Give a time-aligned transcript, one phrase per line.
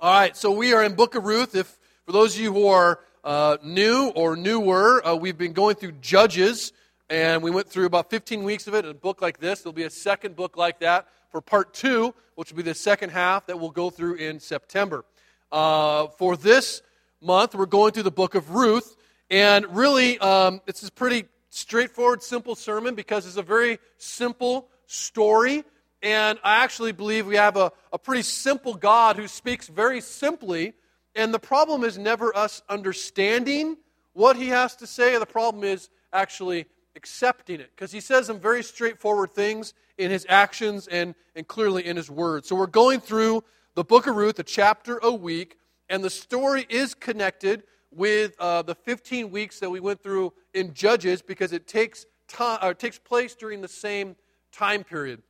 [0.00, 1.54] All right, so we are in Book of Ruth.
[1.54, 5.76] If for those of you who are uh, new or newer, uh, we've been going
[5.76, 6.72] through Judges,
[7.08, 9.62] and we went through about 15 weeks of it in a book like this.
[9.62, 13.10] There'll be a second book like that for part two, which will be the second
[13.10, 15.04] half that we'll go through in September.
[15.52, 16.82] Uh, for this
[17.22, 18.96] month, we're going through the book of Ruth,
[19.30, 25.62] and really, um, it's a pretty straightforward, simple sermon because it's a very simple story
[26.04, 30.74] and I actually believe we have a, a pretty simple God who speaks very simply.
[31.16, 33.78] And the problem is never us understanding
[34.12, 35.18] what he has to say.
[35.18, 37.70] The problem is actually accepting it.
[37.74, 42.10] Because he says some very straightforward things in his actions and, and clearly in his
[42.10, 42.48] words.
[42.48, 43.42] So we're going through
[43.74, 45.56] the book of Ruth, a chapter a week.
[45.88, 50.74] And the story is connected with uh, the 15 weeks that we went through in
[50.74, 54.16] Judges because it takes, time, uh, takes place during the same
[54.52, 55.22] time period.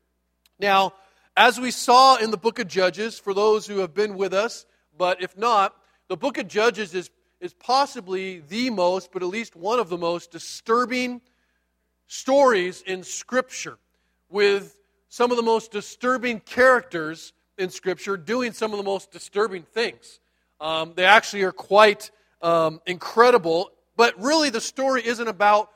[0.58, 0.94] Now,
[1.36, 4.66] as we saw in the book of Judges, for those who have been with us,
[4.96, 5.74] but if not,
[6.08, 9.98] the book of Judges is, is possibly the most, but at least one of the
[9.98, 11.20] most disturbing
[12.06, 13.78] stories in Scripture,
[14.28, 14.78] with
[15.08, 20.20] some of the most disturbing characters in Scripture doing some of the most disturbing things.
[20.60, 22.10] Um, they actually are quite
[22.42, 25.70] um, incredible, but really the story isn't about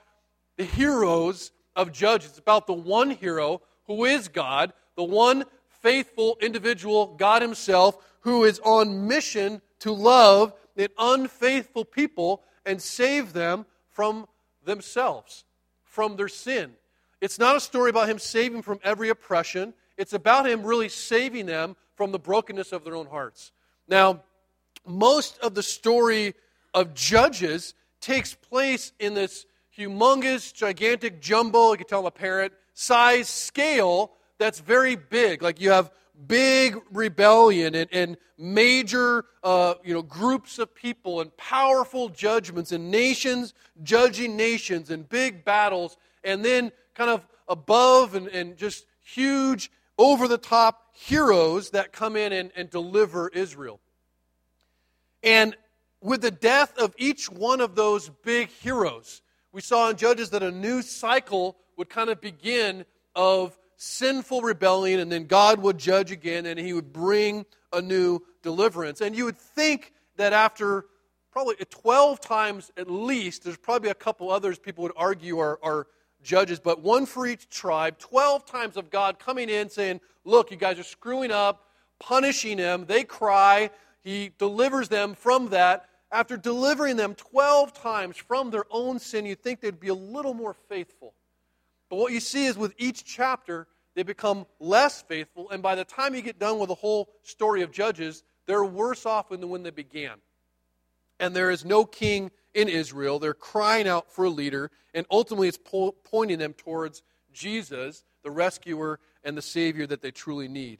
[0.56, 2.30] the heroes of Judges.
[2.30, 5.44] It's about the one hero who is God, the one
[5.82, 13.32] faithful individual, God Himself, who is on mission to love an unfaithful people and save
[13.32, 14.28] them from
[14.64, 15.44] themselves,
[15.82, 16.72] from their sin.
[17.20, 21.46] It's not a story about Him saving from every oppression, it's about Him really saving
[21.46, 23.50] them from the brokenness of their own hearts.
[23.88, 24.22] Now,
[24.86, 26.34] most of the story
[26.74, 32.52] of Judges takes place in this humongous, gigantic jumbo, you can tell I'm a parent,
[32.78, 35.42] size scale that's very big.
[35.42, 35.90] Like you have
[36.28, 42.88] big rebellion and, and major uh, you know, groups of people and powerful judgments and
[42.88, 49.72] nations judging nations and big battles, and then kind of above and, and just huge,
[49.98, 53.80] over the top heroes that come in and, and deliver Israel.
[55.24, 55.56] And
[56.00, 60.44] with the death of each one of those big heroes, we saw in Judges that
[60.44, 62.84] a new cycle would kind of begin
[63.14, 68.20] of sinful rebellion, and then God would judge again, and he would bring a new
[68.42, 69.00] deliverance.
[69.00, 70.86] And you would think that after
[71.30, 75.86] probably 12 times at least, there's probably a couple others people would argue are, are
[76.22, 80.56] judges, but one for each tribe, 12 times of God coming in saying, Look, you
[80.56, 81.64] guys are screwing up,
[82.00, 82.84] punishing them.
[82.86, 83.70] They cry.
[84.02, 85.88] He delivers them from that.
[86.10, 90.34] After delivering them 12 times from their own sin, you'd think they'd be a little
[90.34, 91.14] more faithful.
[91.88, 95.84] But what you see is with each chapter, they become less faithful, and by the
[95.84, 99.62] time you get done with the whole story of Judges, they're worse off than when
[99.62, 100.18] they began.
[101.20, 103.18] And there is no king in Israel.
[103.18, 108.30] They're crying out for a leader, and ultimately it's po- pointing them towards Jesus, the
[108.30, 110.78] rescuer and the Savior that they truly need.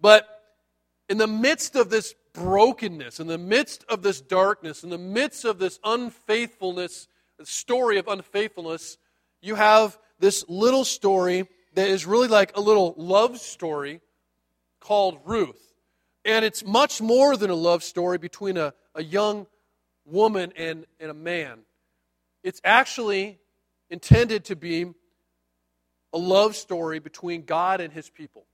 [0.00, 0.28] But
[1.08, 5.44] in the midst of this brokenness, in the midst of this darkness, in the midst
[5.44, 7.08] of this unfaithfulness,
[7.44, 8.98] story of unfaithfulness,
[9.40, 14.00] you have this little story that is really like a little love story
[14.78, 15.60] called Ruth.
[16.24, 19.48] And it's much more than a love story between a, a young
[20.04, 21.62] woman and, and a man.
[22.44, 23.40] It's actually
[23.90, 24.94] intended to be
[26.12, 28.44] a love story between God and his people.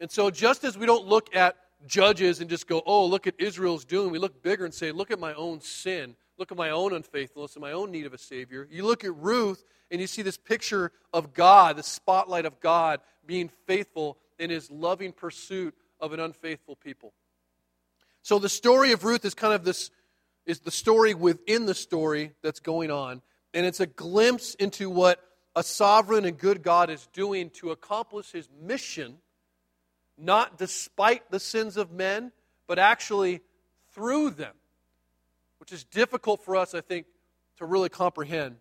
[0.00, 3.34] And so, just as we don't look at judges and just go, oh, look at
[3.38, 6.70] Israel's doing, we look bigger and say, look at my own sin, look at my
[6.70, 8.66] own unfaithfulness and my own need of a Savior.
[8.70, 13.00] You look at Ruth and you see this picture of God, the spotlight of God
[13.26, 17.12] being faithful in his loving pursuit of an unfaithful people.
[18.22, 19.90] So the story of Ruth is kind of this
[20.46, 23.22] is the story within the story that's going on,
[23.54, 25.20] and it's a glimpse into what
[25.54, 29.18] a sovereign and good God is doing to accomplish his mission,
[30.18, 32.32] not despite the sins of men,
[32.66, 33.40] but actually
[33.92, 34.54] through them,
[35.62, 37.06] which is difficult for us, I think,
[37.58, 38.56] to really comprehend.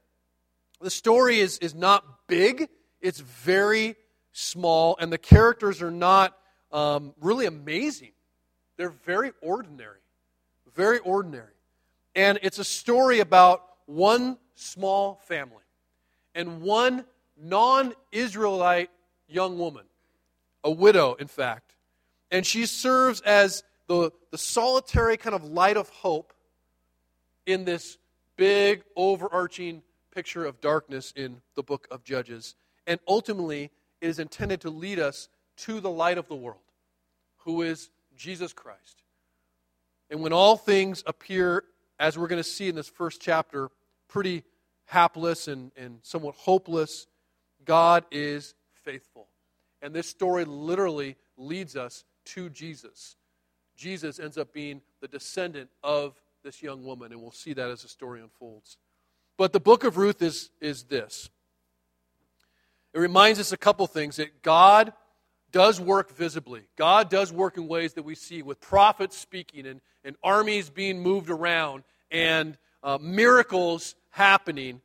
[0.82, 2.70] The story is, is not big,
[3.02, 3.96] it's very
[4.34, 6.38] small, and the characters are not
[6.72, 8.12] um, really amazing.
[8.78, 9.98] They're very ordinary.
[10.76, 11.56] Very ordinary.
[12.16, 15.64] And it's a story about one small family
[16.36, 17.04] and one
[17.36, 18.92] non Israelite
[19.28, 19.86] young woman,
[20.64, 21.74] a widow, in fact.
[22.30, 26.32] And she serves as the, the solitary kind of light of hope
[27.52, 27.98] in this
[28.38, 29.84] big, overarching
[30.14, 32.56] picture of darkness in the book of Judges.
[32.88, 33.72] And ultimately,
[34.02, 36.60] it is intended to lead us to the light of the world,
[37.40, 39.04] who is Jesus Christ.
[40.10, 41.64] And when all things appear,
[42.00, 43.70] as we're going to see in this first chapter,
[44.08, 44.44] pretty
[44.86, 47.08] hapless and, and somewhat hopeless,
[47.64, 49.28] God is faithful.
[49.82, 53.16] And this story literally leads us to Jesus.
[53.76, 57.84] Jesus ends up being the descendant of this young woman, and we'll see that as
[57.84, 58.78] the story unfolds.
[59.38, 61.30] But the book of Ruth is, is this
[62.94, 64.94] it reminds us a couple things that God
[65.52, 66.64] does work visibly.
[66.78, 71.02] God does work in ways that we see with prophets speaking and, and armies being
[71.02, 74.82] moved around and uh, miracles happening.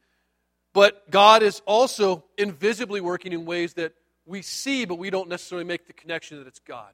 [0.73, 3.93] But God is also invisibly working in ways that
[4.25, 6.93] we see, but we don't necessarily make the connection that it's God.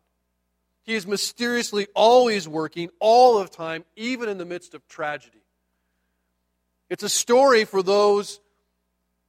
[0.85, 5.43] He is mysteriously always working all of time, even in the midst of tragedy.
[6.91, 8.41] It's a story for those,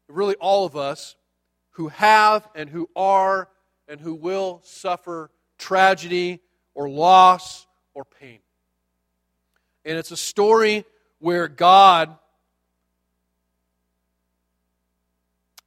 [0.07, 1.15] really all of us,
[1.71, 3.50] who have and who are
[3.88, 6.39] and who will suffer tragedy
[6.73, 8.39] or loss or pain.
[9.85, 10.85] And it's a story
[11.19, 12.15] where God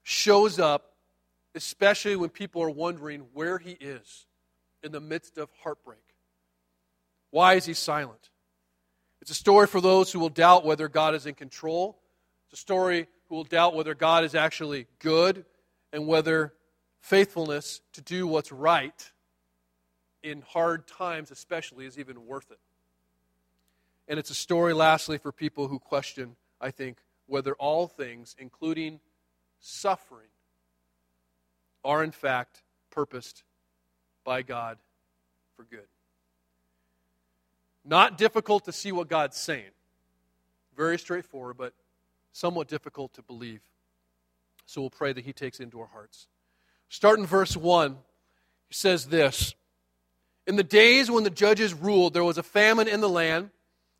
[0.02, 0.92] shows up,
[1.54, 4.25] especially when people are wondering where He is
[4.86, 5.98] in the midst of heartbreak.
[7.30, 8.30] Why is He silent?
[9.20, 11.98] It's a story for those who will doubt whether God is in control.
[12.46, 15.44] It's a story who will doubt whether God is actually good
[15.92, 16.54] and whether
[17.00, 19.12] faithfulness to do what's right
[20.22, 22.58] in hard times, especially, is even worth it.
[24.08, 29.00] And it's a story, lastly, for people who question, I think, whether all things, including
[29.58, 30.28] suffering,
[31.84, 33.42] are in fact purposed
[34.26, 34.76] by God
[35.56, 35.86] for good.
[37.84, 39.70] Not difficult to see what God's saying.
[40.76, 41.72] Very straightforward, but
[42.32, 43.60] somewhat difficult to believe.
[44.66, 46.26] So we'll pray that He takes into our hearts.
[46.88, 47.96] Start in verse 1.
[48.68, 49.54] He says this
[50.46, 53.50] In the days when the judges ruled, there was a famine in the land,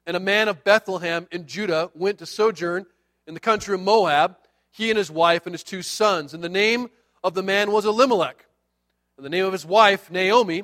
[0.06, 2.87] and a man of Bethlehem in Judah went to sojourn
[3.26, 4.37] in the country of Moab,
[4.70, 6.34] he and his wife and his two sons.
[6.34, 6.90] And the name
[7.25, 8.45] of the man was Elimelech,
[9.24, 10.62] the name of his wife, Naomi,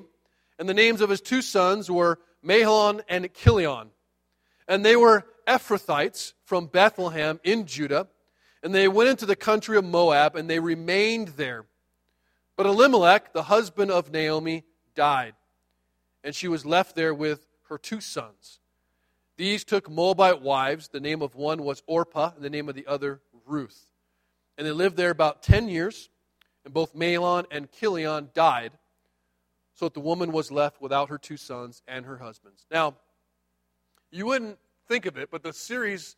[0.59, 3.91] and the names of his two sons were Mahlon and Chilion.
[4.69, 8.09] And they were Ephrathites from Bethlehem in Judah,
[8.63, 11.65] and they went into the country of Moab, and they remained there.
[12.57, 14.65] But Elimelech, the husband of Naomi,
[14.95, 15.35] died,
[16.23, 18.61] and she was left there with her two sons.
[19.37, 20.89] These took Moabite wives.
[20.89, 23.91] The name of one was Orpah, and the name of the other, Ruth.
[24.57, 26.11] And they lived there about ten years,
[26.65, 28.73] and both Mahlon and Chilion died,
[29.75, 32.67] so that the woman was left without her two sons and her husbands.
[32.71, 32.95] Now,
[34.11, 36.17] you wouldn't think of it, but the series,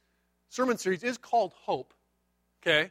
[0.49, 1.95] sermon series, is called Hope.
[2.63, 2.91] Okay?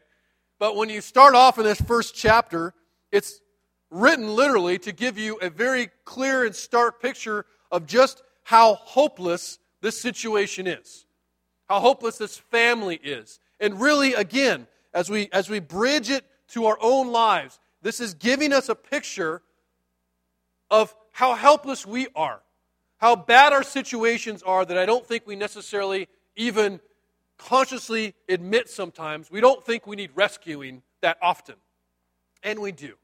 [0.60, 2.74] But when you start off in this first chapter,
[3.12, 3.42] it's
[3.90, 9.60] written literally to give you a very clear and stark picture of just how hopeless
[9.82, 11.06] this situation is,
[11.68, 13.40] how hopeless this family is.
[13.60, 18.14] And really, again, as we, as we bridge it to our own lives, this is
[18.14, 19.42] giving us a picture
[20.70, 22.42] of how helpless we are,
[22.98, 26.80] how bad our situations are that I don't think we necessarily even
[27.38, 29.30] consciously admit sometimes.
[29.30, 31.56] We don't think we need rescuing that often.
[32.42, 32.96] And we do.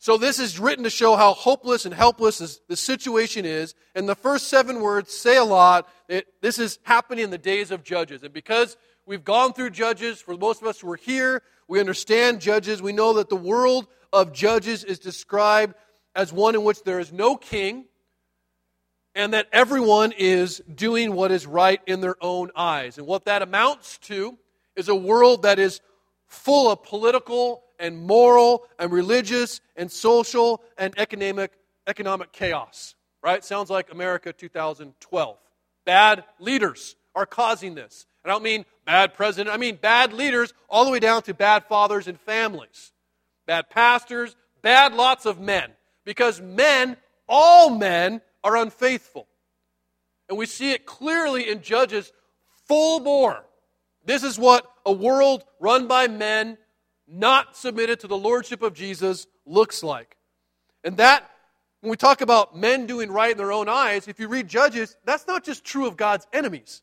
[0.00, 3.74] So this is written to show how hopeless and helpless the situation is.
[3.94, 5.88] And the first seven words say a lot.
[6.08, 8.22] It, this is happening in the days of Judges.
[8.22, 12.40] And because we've gone through Judges, for most of us who are here, we understand
[12.40, 12.82] Judges.
[12.82, 15.74] We know that the world of Judges is described
[16.14, 17.84] as one in which there is no king
[19.14, 22.98] and that everyone is doing what is right in their own eyes.
[22.98, 24.38] And what that amounts to
[24.76, 25.80] is a world that is
[26.26, 31.52] full of political and moral and religious and social and economic,
[31.86, 32.94] economic chaos.
[33.22, 33.44] Right?
[33.44, 35.36] Sounds like America 2012.
[35.84, 38.06] Bad leaders are causing this.
[38.28, 41.64] I don't mean bad president, I mean bad leaders all the way down to bad
[41.64, 42.92] fathers and families,
[43.46, 45.70] bad pastors, bad lots of men.
[46.04, 49.26] Because men, all men, are unfaithful.
[50.28, 52.12] And we see it clearly in Judges
[52.66, 53.44] full bore.
[54.04, 56.58] This is what a world run by men
[57.06, 60.16] not submitted to the lordship of Jesus looks like.
[60.84, 61.28] And that,
[61.80, 64.96] when we talk about men doing right in their own eyes, if you read Judges,
[65.04, 66.82] that's not just true of God's enemies.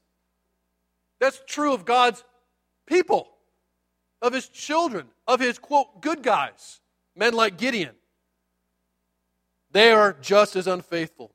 [1.20, 2.24] That's true of God's
[2.86, 3.28] people,
[4.22, 6.82] of his children, of his, quote, good guys,
[7.16, 7.96] men like Gideon.
[9.72, 11.32] They are just as unfaithful.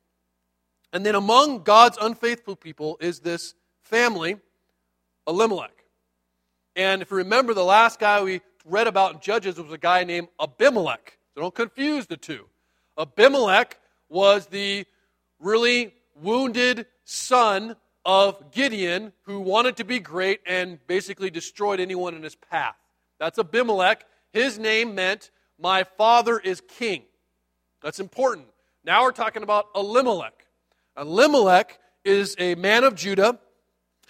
[0.93, 4.37] And then among God's unfaithful people is this family,
[5.27, 5.85] Elimelech.
[6.77, 10.05] And if you remember, the last guy we read about in Judges was a guy
[10.05, 11.19] named Abimelech.
[11.35, 12.47] So don't confuse the two.
[12.99, 14.85] Abimelech was the
[15.39, 22.23] really wounded son of Gideon who wanted to be great and basically destroyed anyone in
[22.23, 22.76] his path.
[23.19, 24.04] That's Abimelech.
[24.33, 27.02] His name meant, My father is king.
[27.83, 28.47] That's important.
[28.85, 30.47] Now we're talking about Elimelech.
[30.97, 33.38] Elimelech is a man of Judah.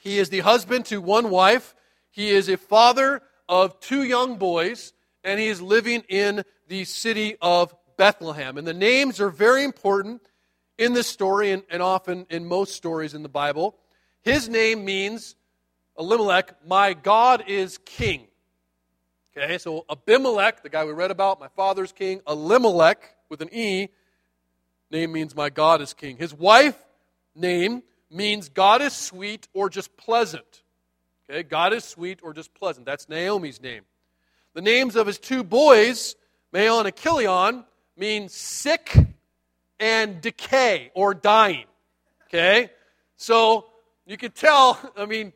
[0.02, 1.74] He is the husband to one wife.
[2.10, 4.92] He is a father of two young boys,
[5.24, 8.56] and he is living in the city of Bethlehem.
[8.56, 10.22] And the names are very important
[10.80, 13.76] in this story and, and often in most stories in the Bible.
[14.22, 15.36] His name means,
[15.98, 18.26] Elimelech, my God is king.
[19.36, 23.88] Okay, so Abimelech, the guy we read about, my father's king, Elimelech with an E,
[24.90, 26.16] name means my God is king.
[26.16, 26.82] His wife
[27.36, 30.62] name means God is sweet or just pleasant.
[31.28, 32.86] Okay, God is sweet or just pleasant.
[32.86, 33.82] That's Naomi's name.
[34.54, 36.16] The names of his two boys,
[36.54, 37.64] Mahlon and Chilion,
[37.98, 38.96] mean sick
[39.80, 41.66] and decay or dying.
[42.28, 42.70] Okay?
[43.16, 43.66] So
[44.06, 45.32] you can tell, I mean,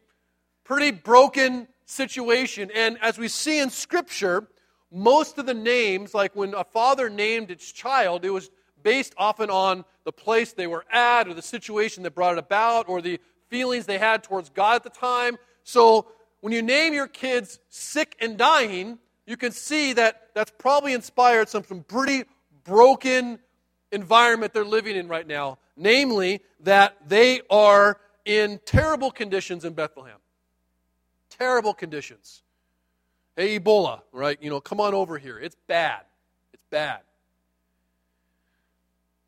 [0.63, 2.71] pretty broken situation.
[2.75, 4.47] And as we see in Scripture,
[4.93, 8.51] most of the names, like when a father named its child, it was
[8.83, 12.89] based often on the place they were at or the situation that brought it about
[12.89, 15.37] or the feelings they had towards God at the time.
[15.65, 16.07] So
[16.41, 21.49] when you name your kids sick and dying, you can see that that's probably inspired
[21.49, 22.25] some, some pretty
[22.65, 23.39] broken
[23.95, 25.59] environment they're living in right now.
[25.77, 30.19] Namely, that they are in terrible conditions in Bethlehem.
[31.31, 32.43] Terrible conditions.
[33.37, 34.39] Hey, Ebola, right?
[34.41, 35.39] You know, come on over here.
[35.39, 36.03] It's bad.
[36.53, 37.01] It's bad.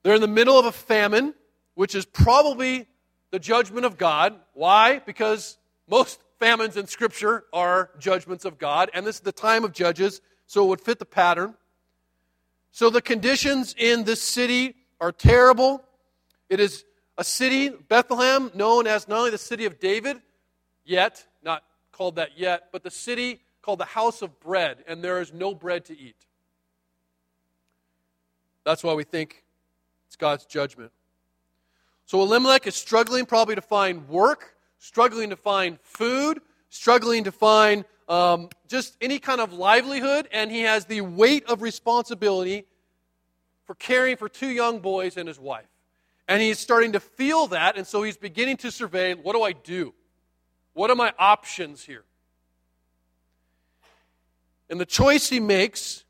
[0.02, 1.34] They're in the middle of a famine,
[1.74, 2.86] which is probably
[3.32, 4.36] the judgment of God.
[4.54, 5.00] Why?
[5.00, 5.58] Because
[5.88, 10.20] most famines in Scripture are judgments of God, and this is the time of judges,
[10.46, 11.54] so it would fit the pattern.
[12.72, 15.82] So the conditions in this city are terrible.
[16.48, 16.84] It is
[17.18, 20.20] a city, Bethlehem, known as not only the city of David,
[20.84, 25.20] yet, not called that yet, but the city called the house of bread, and there
[25.20, 26.16] is no bread to eat.
[28.64, 29.44] That's why we think
[30.06, 30.92] it's God's judgment.
[32.04, 37.84] So Elimelech is struggling probably to find work, struggling to find food, struggling to find
[38.08, 42.64] um, just any kind of livelihood, and he has the weight of responsibility
[43.66, 45.66] for caring for two young boys and his wife.
[46.28, 49.52] And he's starting to feel that, and so he's beginning to survey what do I
[49.52, 49.94] do?
[50.72, 52.04] What are my options here?
[54.68, 56.04] And the choice he makes,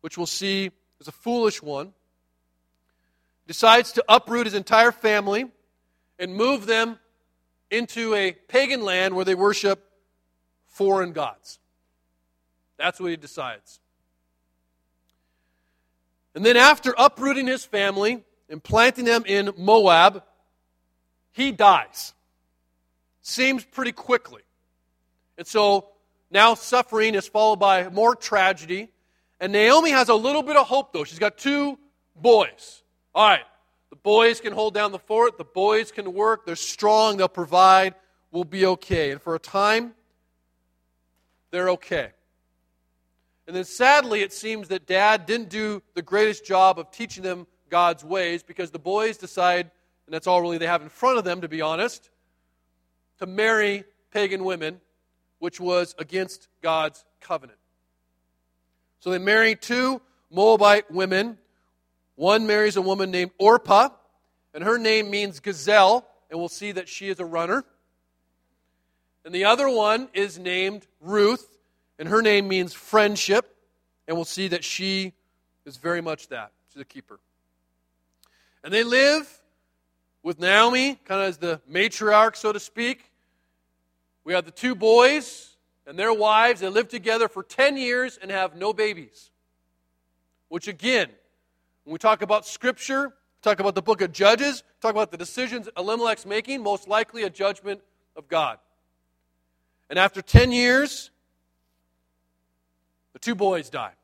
[0.00, 0.70] which we'll see
[1.00, 1.92] is a foolish one,
[3.46, 5.44] decides to uproot his entire family
[6.18, 6.98] and move them
[7.70, 9.90] into a pagan land where they worship
[10.66, 11.58] foreign gods.
[12.76, 13.80] That's what he decides.
[16.34, 20.22] And then, after uprooting his family and planting them in Moab,
[21.32, 22.14] he dies.
[23.20, 24.42] Seems pretty quickly.
[25.36, 25.88] And so
[26.30, 28.90] now suffering is followed by more tragedy.
[29.40, 31.04] And Naomi has a little bit of hope, though.
[31.04, 31.78] She's got two
[32.14, 32.82] boys.
[33.14, 33.44] All right,
[33.90, 37.94] the boys can hold down the fort, the boys can work, they're strong, they'll provide,
[38.30, 39.10] we'll be okay.
[39.10, 39.94] And for a time,
[41.50, 42.10] they're okay.
[43.46, 47.48] And then sadly, it seems that dad didn't do the greatest job of teaching them
[47.68, 49.70] God's ways because the boys decide,
[50.06, 52.10] and that's all really they have in front of them, to be honest,
[53.18, 54.80] to marry pagan women,
[55.40, 57.58] which was against God's covenant.
[59.00, 61.38] So they marry two Moabite women
[62.20, 63.88] one marries a woman named Orpah,
[64.52, 67.64] and her name means gazelle, and we'll see that she is a runner.
[69.24, 71.56] And the other one is named Ruth,
[71.98, 73.56] and her name means friendship,
[74.06, 75.14] and we'll see that she
[75.64, 76.52] is very much that.
[76.70, 77.20] She's a keeper.
[78.62, 79.26] And they live
[80.22, 83.02] with Naomi, kind of as the matriarch, so to speak.
[84.24, 86.60] We have the two boys and their wives.
[86.60, 89.30] They live together for 10 years and have no babies.
[90.48, 91.08] Which, again,
[91.90, 95.68] when we talk about Scripture, talk about the book of Judges, talk about the decisions
[95.76, 97.80] Elimelech's making, most likely a judgment
[98.14, 98.60] of God.
[99.88, 101.10] And after 10 years,
[103.12, 103.94] the two boys die.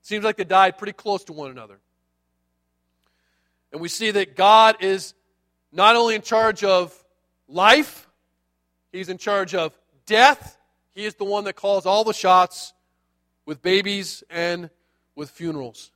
[0.00, 1.80] Seems like they died pretty close to one another.
[3.72, 5.12] And we see that God is
[5.70, 6.98] not only in charge of
[7.46, 8.08] life,
[8.90, 10.56] He's in charge of death.
[10.94, 12.72] He is the one that calls all the shots
[13.44, 14.70] with babies and
[15.14, 15.91] with funerals.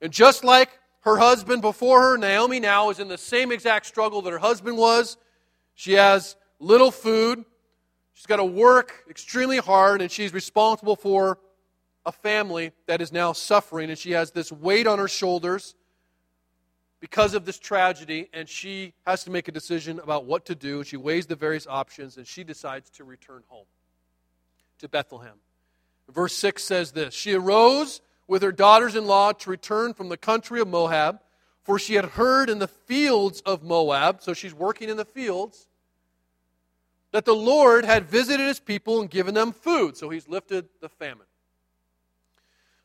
[0.00, 4.22] And just like her husband before her, Naomi now is in the same exact struggle
[4.22, 5.16] that her husband was.
[5.74, 7.44] She has little food.
[8.14, 11.38] She's got to work extremely hard, and she's responsible for
[12.04, 15.74] a family that is now suffering, and she has this weight on her shoulders
[17.00, 20.82] because of this tragedy, and she has to make a decision about what to do.
[20.82, 23.66] She weighs the various options, and she decides to return home
[24.78, 25.36] to Bethlehem.
[26.10, 30.16] Verse 6 says this She arose with her daughters in law to return from the
[30.16, 31.20] country of Moab,
[31.64, 35.66] for she had heard in the fields of Moab, so she's working in the fields,
[37.10, 39.96] that the Lord had visited his people and given them food.
[39.96, 41.26] So he's lifted the famine.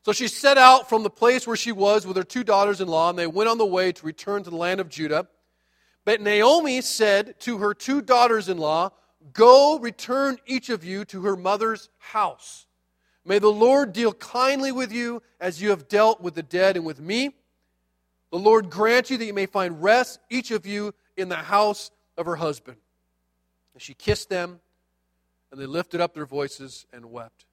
[0.02, 2.88] So she set out from the place where she was with her two daughters in
[2.88, 5.28] law, and they went on the way to return to the land of Judah.
[6.04, 8.90] But Naomi said to her two daughters in law,
[9.32, 12.66] Go, return each of you to her mother's house.
[13.24, 16.84] May the Lord deal kindly with you as you have dealt with the dead and
[16.84, 17.34] with me.
[18.30, 21.90] The Lord grant you that you may find rest, each of you, in the house
[22.18, 22.76] of her husband.
[23.72, 24.60] And she kissed them,
[25.50, 27.46] and they lifted up their voices and wept.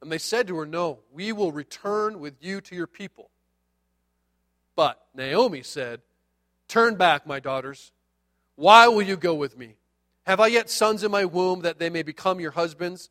[0.00, 3.30] And they said to her, No, we will return with you to your people.
[4.74, 6.00] But Naomi said,
[6.68, 7.92] Turn back, my daughters.
[8.56, 9.76] Why will you go with me?
[10.26, 13.10] Have I yet sons in my womb that they may become your husbands?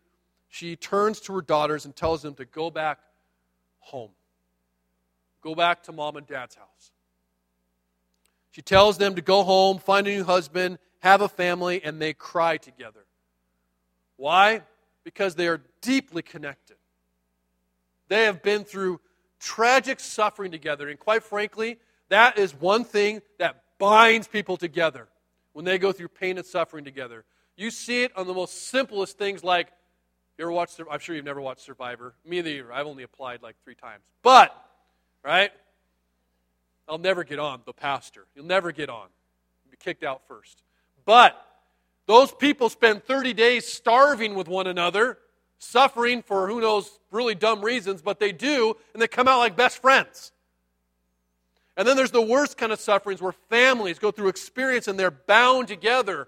[0.51, 2.99] she turns to her daughters and tells them to go back
[3.79, 4.11] home.
[5.41, 6.91] Go back to mom and dad's house.
[8.51, 12.13] She tells them to go home, find a new husband, have a family, and they
[12.13, 13.05] cry together.
[14.17, 14.63] Why?
[15.05, 16.75] Because they are deeply connected.
[18.09, 18.99] They have been through
[19.39, 20.89] tragic suffering together.
[20.89, 21.79] And quite frankly,
[22.09, 25.07] that is one thing that binds people together
[25.53, 27.23] when they go through pain and suffering together.
[27.55, 29.71] You see it on the most simplest things like
[30.37, 32.13] you ever watched I'm sure you've never watched Survivor.
[32.25, 32.71] Me neither.
[32.71, 34.03] I've only applied like three times.
[34.23, 34.55] But,
[35.23, 35.51] right?
[36.87, 38.25] I'll never get on, the pastor.
[38.35, 39.07] You'll never get on.
[39.63, 40.63] You'll be kicked out first.
[41.05, 41.39] But
[42.07, 45.17] those people spend 30 days starving with one another
[45.61, 49.55] suffering for who knows really dumb reasons, but they do, and they come out like
[49.55, 50.31] best friends.
[51.77, 55.11] And then there's the worst kind of sufferings where families go through experience and they're
[55.11, 56.27] bound together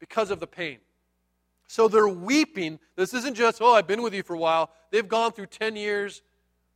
[0.00, 0.78] because of the pain.
[1.74, 2.78] So they're weeping.
[2.94, 4.70] This isn't just, oh, I've been with you for a while.
[4.92, 6.22] They've gone through 10 years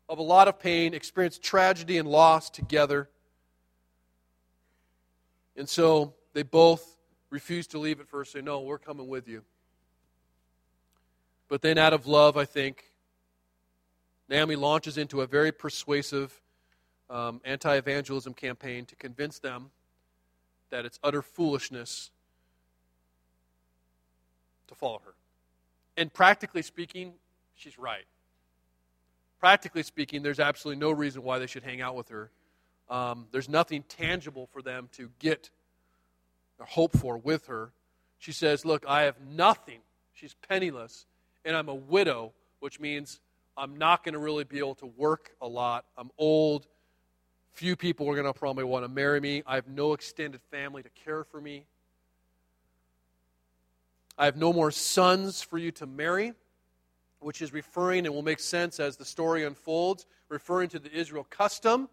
[0.09, 3.09] of a lot of pain, experienced tragedy and loss together.
[5.55, 6.97] And so they both
[7.31, 9.45] refuse to leave at first, say, no, we're coming with you.
[11.49, 12.83] But then, out of love, I think,
[14.29, 16.41] Naomi launches into a very persuasive
[17.09, 19.71] um, anti evangelism campaign to convince them
[20.71, 22.11] that it's utter foolishness
[24.69, 25.15] to follow her.
[25.97, 27.15] And practically speaking,
[27.55, 28.05] she's right.
[29.41, 32.31] Practically speaking, there's absolutely no reason why they should hang out with her.
[32.89, 35.51] Um, there's nothing tangible for them to get
[36.59, 37.73] or hope for with her.
[38.19, 39.81] She says, Look, I have nothing.
[40.13, 41.07] She's penniless
[41.45, 43.21] and I'm a widow, which means
[43.57, 45.85] I'm not going to really be able to work a lot.
[45.97, 46.67] I'm old.
[47.53, 49.43] Few people are going to probably want to marry me.
[49.47, 51.65] I have no extended family to care for me.
[54.21, 56.33] I have no more sons for you to marry,
[57.21, 61.25] which is referring, and will make sense as the story unfolds, referring to the Israel
[61.31, 61.89] custom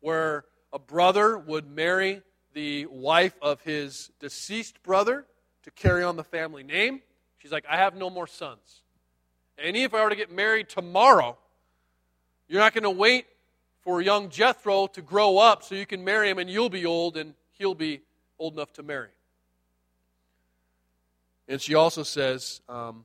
[0.00, 2.20] where a brother would marry
[2.52, 5.24] the wife of his deceased brother
[5.62, 7.00] to carry on the family name.
[7.38, 8.82] She's like, I have no more sons.
[9.56, 11.38] And if I were to get married tomorrow,
[12.46, 13.24] you're not going to wait
[13.80, 17.16] for young Jethro to grow up so you can marry him and you'll be old
[17.16, 18.02] and he'll be
[18.38, 19.08] old enough to marry.
[21.50, 23.04] And she also says, um,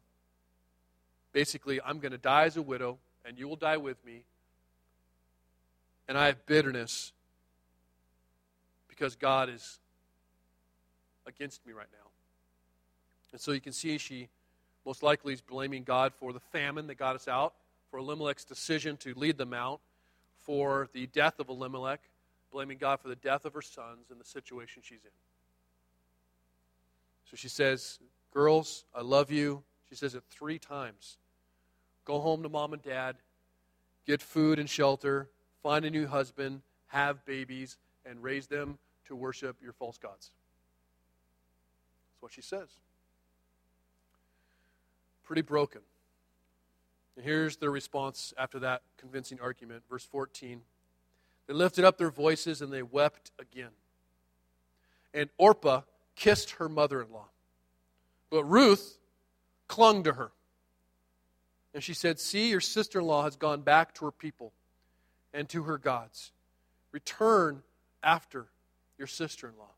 [1.33, 4.23] basically, I'm going to die as a widow and you will die with me.
[6.07, 7.11] And I have bitterness
[8.87, 9.79] because God is
[11.25, 12.07] against me right now.
[13.33, 14.29] And so you can see she
[14.85, 17.55] most likely, is blaming God for the famine that got us out,
[17.89, 19.81] for Elimelech's decision to lead them out,
[20.43, 22.01] for the death of Elimelech,
[22.51, 25.11] blaming God for the death of her sons and the situation she's in.
[27.31, 27.97] So she says,
[28.35, 29.63] Girls, I love you.
[29.89, 31.17] She says it three times.
[32.03, 33.15] Go home to mom and dad,
[34.05, 35.29] get food and shelter,
[35.63, 40.31] find a new husband, have babies, and raise them to worship your false gods.
[42.11, 42.69] That's what she says
[45.25, 45.81] pretty broken.
[47.15, 49.83] And here's their response after that convincing argument.
[49.89, 50.61] Verse 14.
[51.47, 53.71] They lifted up their voices and they wept again.
[55.13, 55.81] and Orpah
[56.15, 57.27] kissed her mother in law.
[58.35, 58.97] But Ruth
[59.69, 60.29] clung to her.
[61.73, 64.51] And she said, See, your sister in law has gone back to her people
[65.33, 66.33] and to her gods.
[66.91, 67.63] Return
[68.03, 68.47] after
[68.97, 69.71] your sister in law.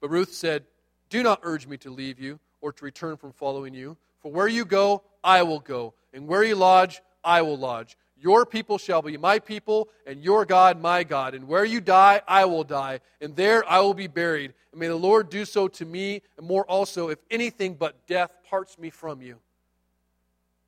[0.00, 0.64] But Ruth said,
[1.08, 3.96] Do not urge me to leave you or to return from following you.
[4.22, 7.96] For where you go, I will go, and where you lodge, I will lodge.
[8.22, 11.34] Your people shall be my people, and your God my God.
[11.34, 14.54] And where you die, I will die, and there I will be buried.
[14.70, 18.32] And may the Lord do so to me, and more also, if anything but death
[18.48, 19.38] parts me from you.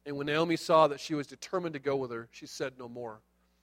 [0.05, 2.88] And when Naomi saw that she was determined to go with her, she said no
[2.88, 3.21] more.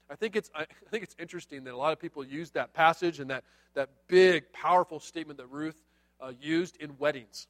[0.09, 3.19] I think it's, I think it's interesting that a lot of people use that passage
[3.19, 5.83] and that, that big, powerful statement that Ruth
[6.21, 7.47] uh, used in weddings.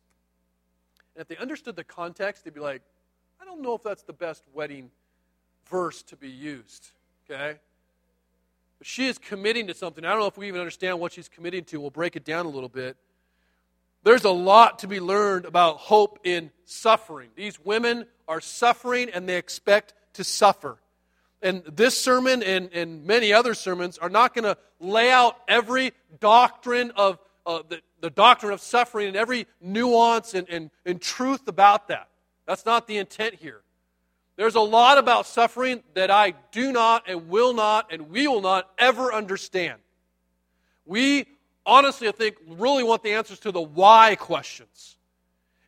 [1.15, 2.82] And if they understood the context, they'd be like,
[3.39, 4.89] I don't know if that's the best wedding
[5.69, 6.89] verse to be used.
[7.30, 7.58] Okay?
[8.78, 10.04] But she is committing to something.
[10.06, 11.80] I don't know if we even understand what she's committing to.
[11.80, 12.97] We'll break it down a little bit.
[14.04, 17.30] There's a lot to be learned about hope in suffering.
[17.36, 20.78] These women are suffering and they expect to suffer.
[21.41, 25.91] And this sermon and, and many other sermons are not going to lay out every
[26.19, 31.47] doctrine of uh, the, the doctrine of suffering and every nuance and, and, and truth
[31.47, 32.10] about that.
[32.45, 33.62] That's not the intent here.
[34.37, 38.41] There's a lot about suffering that I do not and will not and we will
[38.41, 39.79] not ever understand.
[40.85, 41.27] We
[41.65, 44.97] honestly, I think, really want the answers to the why questions.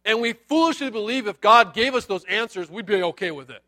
[0.06, 3.64] And we foolishly believe if God gave us those answers, we'd be okay with it.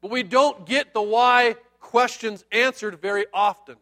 [0.00, 3.76] But we don't get the why questions answered very often.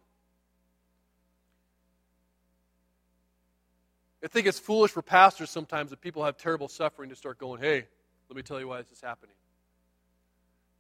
[4.22, 7.60] I think it's foolish for pastors sometimes that people have terrible suffering to start going,
[7.60, 7.86] hey,
[8.28, 9.34] let me tell you why this is happening.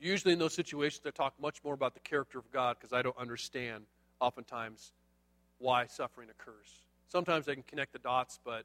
[0.00, 3.02] Usually in those situations, I talk much more about the character of God because I
[3.02, 3.84] don't understand
[4.20, 4.92] oftentimes
[5.58, 6.82] why suffering occurs.
[7.08, 8.64] Sometimes I can connect the dots, but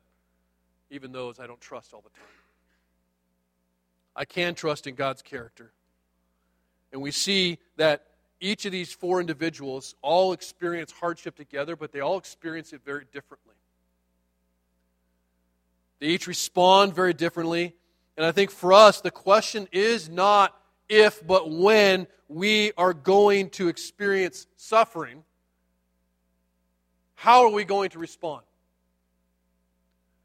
[0.91, 2.27] even those I don't trust all the time.
[4.15, 5.71] I can trust in God's character.
[6.91, 8.05] And we see that
[8.39, 13.05] each of these four individuals all experience hardship together, but they all experience it very
[13.11, 13.55] differently.
[15.99, 17.75] They each respond very differently.
[18.17, 23.49] And I think for us, the question is not if, but when we are going
[23.51, 25.23] to experience suffering.
[27.15, 28.43] How are we going to respond?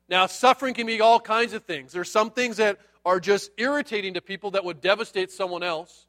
[0.08, 1.92] Now, suffering can be all kinds of things.
[1.92, 6.06] There's some things that are just irritating to people that would devastate someone else.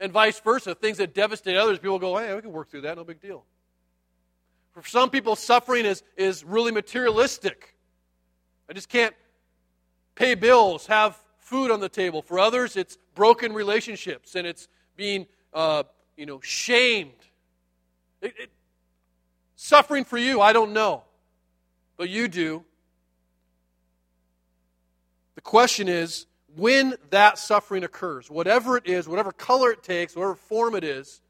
[0.00, 0.74] And vice versa.
[0.74, 3.44] Things that devastate others, people go, hey, we can work through that, no big deal.
[4.72, 7.76] For some people, suffering is, is really materialistic.
[8.68, 9.14] I just can't
[10.18, 12.22] pay bills, have food on the table.
[12.22, 15.84] For others, it's broken relationships and it's being, uh,
[16.16, 17.12] you know, shamed.
[18.20, 18.50] It, it,
[19.54, 21.04] suffering for you, I don't know,
[21.96, 22.64] but you do.
[25.36, 26.26] The question is
[26.56, 31.20] when that suffering occurs, whatever it is, whatever color it takes, whatever form it is.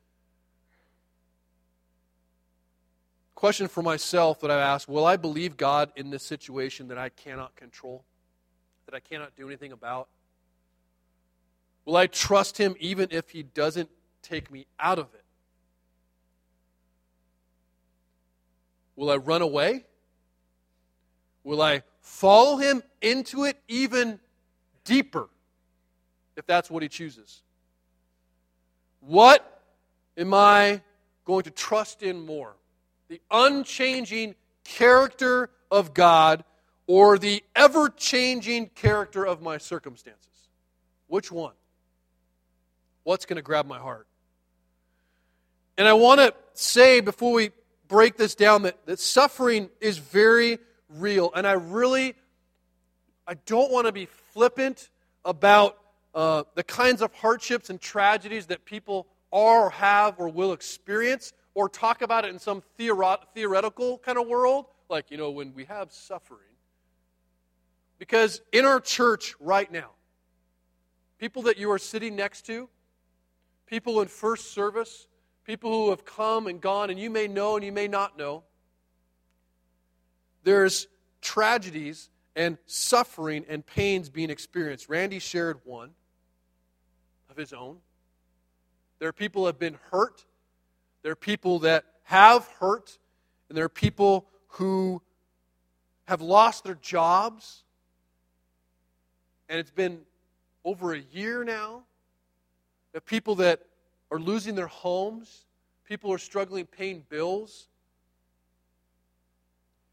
[3.35, 7.11] Question for myself that I ask Will I believe God in this situation that I
[7.11, 8.03] cannot control,
[8.89, 10.09] that I cannot do anything about?
[11.85, 13.91] Will I trust Him even if He doesn't
[14.23, 15.25] take me out of it?
[18.97, 19.85] Will I run away?
[21.45, 24.21] Will I follow Him into it even
[24.85, 25.29] deeper
[26.35, 27.43] if that's what He chooses?
[29.01, 29.63] What
[30.17, 30.81] am I
[31.27, 32.57] going to trust in more?
[33.09, 36.43] The unchanging character of God
[36.89, 40.49] or the ever changing character of my circumstances?
[41.07, 41.53] Which one?
[43.05, 44.09] What's going to grab my heart?
[45.77, 47.51] And I want to say before we
[47.87, 51.31] break this down that, that suffering is very real.
[51.37, 52.15] And I really,
[53.27, 54.91] I don't want to be flippant
[55.25, 55.79] about
[56.15, 61.33] uh, the kinds of hardships and tragedies that people are or have or will experience
[61.55, 65.65] or talk about it in some theoretical kind of world, like, you know, when we
[65.67, 66.48] have suffering.
[67.99, 69.91] Because in our church right now,
[71.19, 72.69] people that you are sitting next to,
[73.67, 75.09] people in first service,
[75.45, 78.45] people who have come and gone, and you may know and you may not know.
[80.45, 80.87] There's
[81.21, 84.89] tragedies and suffering and pains being experienced.
[84.89, 85.91] Randy shared one
[87.29, 87.79] of his own.
[89.01, 90.25] There are people who have been hurt.
[91.03, 92.99] There are people that have hurt.
[93.49, 95.03] And there are people who
[96.07, 97.65] have lost their jobs.
[99.49, 100.01] And it's been
[100.65, 101.83] over a year now
[102.93, 103.61] that people that
[104.11, 105.47] are losing their homes,
[105.85, 107.69] people are struggling paying bills.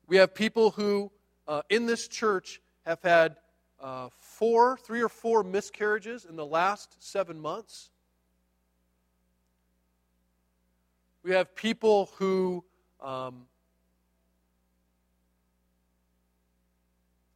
[0.08, 1.12] We have people who
[1.48, 3.38] uh, in this church have had
[3.82, 7.90] uh, four, three or four miscarriages in the last seven months.
[11.24, 12.64] We have people who
[13.02, 13.48] um,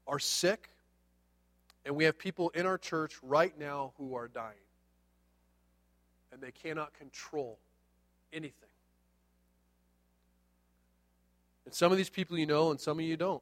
[0.08, 0.70] are sick,
[1.90, 4.54] and we have people in our church right now who are dying,
[6.32, 7.58] and they cannot control
[8.32, 8.70] anything.
[11.66, 13.42] And some of these people you know, and some of you don't,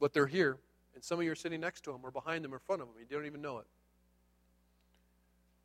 [0.00, 0.56] but they're here,
[0.94, 2.80] and some of you are sitting next to them, or behind them, or in front
[2.80, 2.96] of them.
[2.98, 3.66] You don't even know it.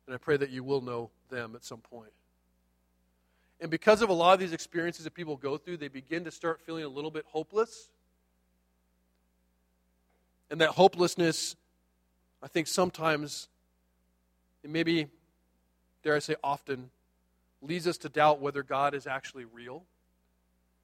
[0.06, 2.12] And I pray that you will know them at some point.
[3.58, 6.30] And because of a lot of these experiences that people go through, they begin to
[6.30, 7.88] start feeling a little bit hopeless.
[10.50, 11.56] And that hopelessness,
[12.42, 13.48] I think sometimes,
[14.64, 15.06] and maybe,
[16.02, 16.90] dare I say often,
[17.60, 19.84] leads us to doubt whether God is actually real,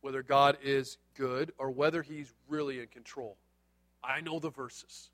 [0.01, 3.37] whether God is good, or whether He's really in control.
[4.05, 5.11] I know the verses,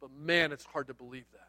[0.00, 1.48] but man, it's hard to believe that.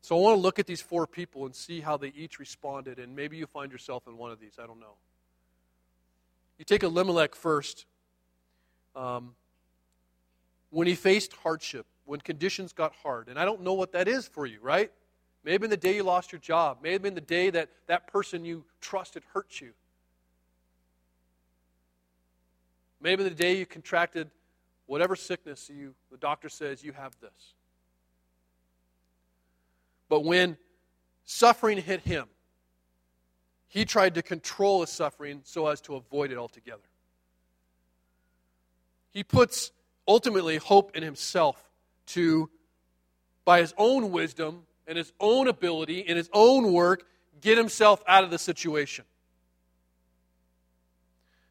[0.00, 2.98] So I want to look at these four people and see how they each responded,
[2.98, 4.54] and maybe you find yourself in one of these.
[4.58, 4.94] I don't know.
[6.58, 7.86] You take Elimelech first.
[8.96, 9.34] Um,
[10.70, 14.26] when he faced hardship, when conditions got hard, and I don't know what that is
[14.26, 14.90] for you, right?
[15.44, 16.78] Maybe in the day you lost your job.
[16.82, 19.72] Maybe in the day that that person you trusted hurt you.
[23.00, 24.30] Maybe the day you contracted
[24.86, 27.54] whatever sickness you the doctor says you have this.
[30.08, 30.56] But when
[31.24, 32.26] suffering hit him,
[33.68, 36.82] he tried to control his suffering so as to avoid it altogether.
[39.10, 39.72] He puts
[40.08, 41.62] ultimately hope in himself
[42.06, 42.48] to,
[43.44, 47.06] by his own wisdom and his own ability and his own work,
[47.40, 49.04] get himself out of the situation.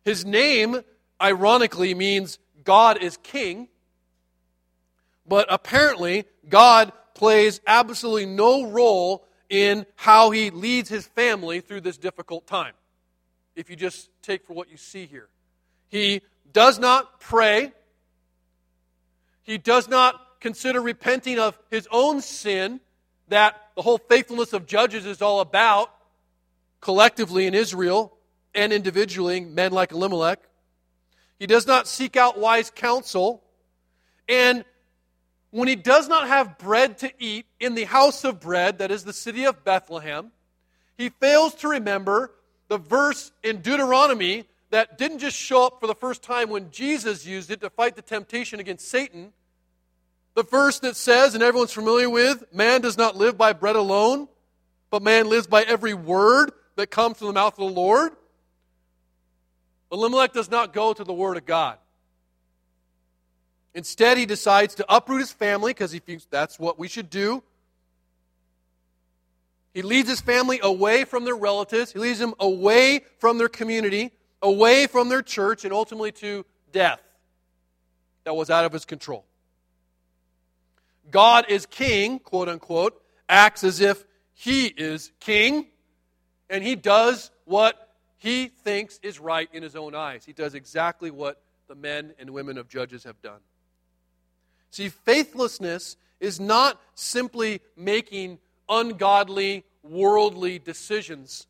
[0.03, 0.81] His name,
[1.21, 3.67] ironically, means God is king,
[5.25, 11.97] but apparently, God plays absolutely no role in how he leads his family through this
[11.97, 12.73] difficult time.
[13.55, 15.29] If you just take for what you see here,
[15.89, 16.21] he
[16.53, 17.73] does not pray,
[19.47, 22.81] he does not consider repenting of his own sin
[23.29, 25.91] that the whole faithfulness of judges is all about
[26.81, 28.15] collectively in Israel
[28.53, 30.39] and individually, men like Elimelech.
[31.39, 33.41] He does not seek out wise counsel.
[34.27, 34.65] And
[35.51, 39.05] when he does not have bread to eat in the house of bread, that is
[39.05, 40.31] the city of Bethlehem,
[40.97, 42.33] he fails to remember
[42.67, 47.25] the verse in Deuteronomy that didn't just show up for the first time when Jesus
[47.25, 49.31] used it to fight the temptation against Satan.
[50.35, 54.27] The verse that says, and everyone's familiar with, man does not live by bread alone,
[54.89, 58.11] but man lives by every word that comes from the mouth of the Lord.
[59.91, 61.77] Elimelech does not go to the word of God.
[63.73, 67.43] Instead, he decides to uproot his family because he thinks that's what we should do.
[69.73, 74.11] He leads his family away from their relatives, he leads them away from their community,
[74.41, 77.01] away from their church, and ultimately to death
[78.23, 79.25] that was out of his control.
[81.09, 85.67] God is king, quote unquote, acts as if he is king,
[86.49, 90.25] and he does what he thinks is right in his own eyes.
[90.25, 93.39] He does exactly what the men and women of Judges have done.
[94.71, 101.47] See, faithlessness is not simply making ungodly, worldly decisions.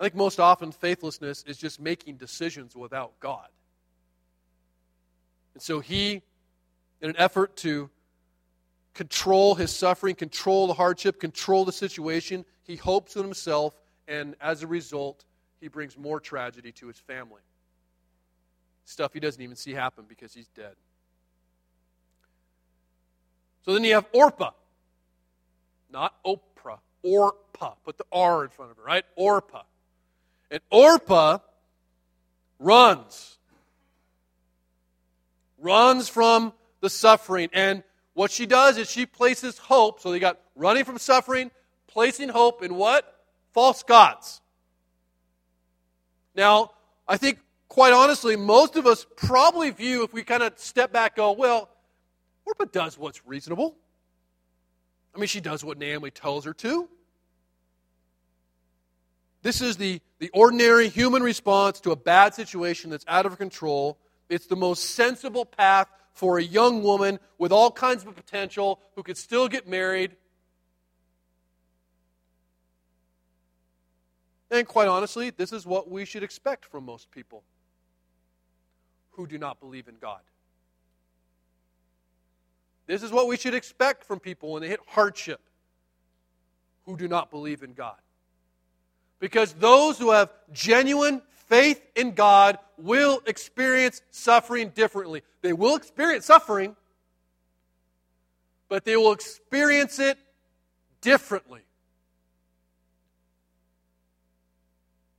[0.00, 3.48] I think most often faithlessness is just making decisions without God.
[5.52, 6.22] And so he,
[7.02, 7.90] in an effort to
[8.94, 14.62] control his suffering, control the hardship, control the situation, he hopes in himself, and as
[14.62, 15.26] a result,
[15.60, 17.42] he brings more tragedy to his family.
[18.86, 20.76] Stuff he doesn't even see happen because he's dead.
[23.66, 24.52] So then you have Orpah.
[25.92, 27.74] Not Oprah, Orpah.
[27.84, 29.04] Put the R in front of her, right?
[29.16, 29.62] Orpah.
[30.50, 31.38] And Orpah
[32.58, 33.38] runs.
[35.58, 37.48] Runs from the suffering.
[37.52, 37.82] And
[38.14, 40.00] what she does is she places hope.
[40.00, 41.50] So they got running from suffering,
[41.86, 43.24] placing hope in what?
[43.52, 44.40] False gods.
[46.34, 46.70] Now,
[47.06, 51.16] I think, quite honestly, most of us probably view, if we kind of step back,
[51.16, 51.68] go, well,
[52.44, 53.76] Orpah does what's reasonable.
[55.14, 56.88] I mean, she does what Naomi tells her to.
[59.42, 63.98] This is the, the ordinary human response to a bad situation that's out of control.
[64.28, 69.02] It's the most sensible path for a young woman with all kinds of potential who
[69.02, 70.16] could still get married.
[74.50, 77.44] And quite honestly, this is what we should expect from most people
[79.12, 80.20] who do not believe in God.
[82.86, 85.40] This is what we should expect from people when they hit hardship
[86.84, 87.98] who do not believe in God.
[89.20, 95.22] Because those who have genuine faith in God will experience suffering differently.
[95.42, 96.74] They will experience suffering,
[98.68, 100.18] but they will experience it
[101.00, 101.60] differently.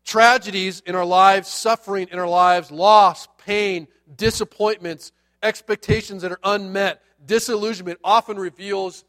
[0.03, 3.87] Tragedies in our lives, suffering in our lives, loss, pain,
[4.17, 5.11] disappointments,
[5.43, 9.05] expectations that are unmet, disillusionment often reveals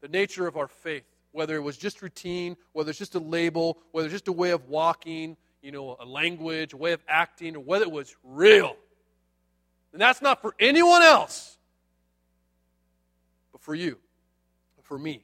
[0.00, 1.04] the nature of our faith.
[1.38, 4.50] Whether it was just routine, whether it's just a label, whether it's just a way
[4.50, 8.74] of walking, you know, a language, a way of acting, or whether it was real.
[9.92, 11.56] And that's not for anyone else,
[13.52, 13.98] but for you,
[14.82, 15.22] for me.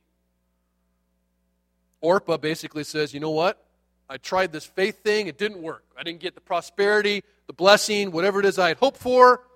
[2.01, 3.67] Orpah basically says, you know what?
[4.09, 5.83] I tried this faith thing, it didn't work.
[5.99, 9.49] I didn't get the prosperity, the blessing, whatever it is I had hoped for.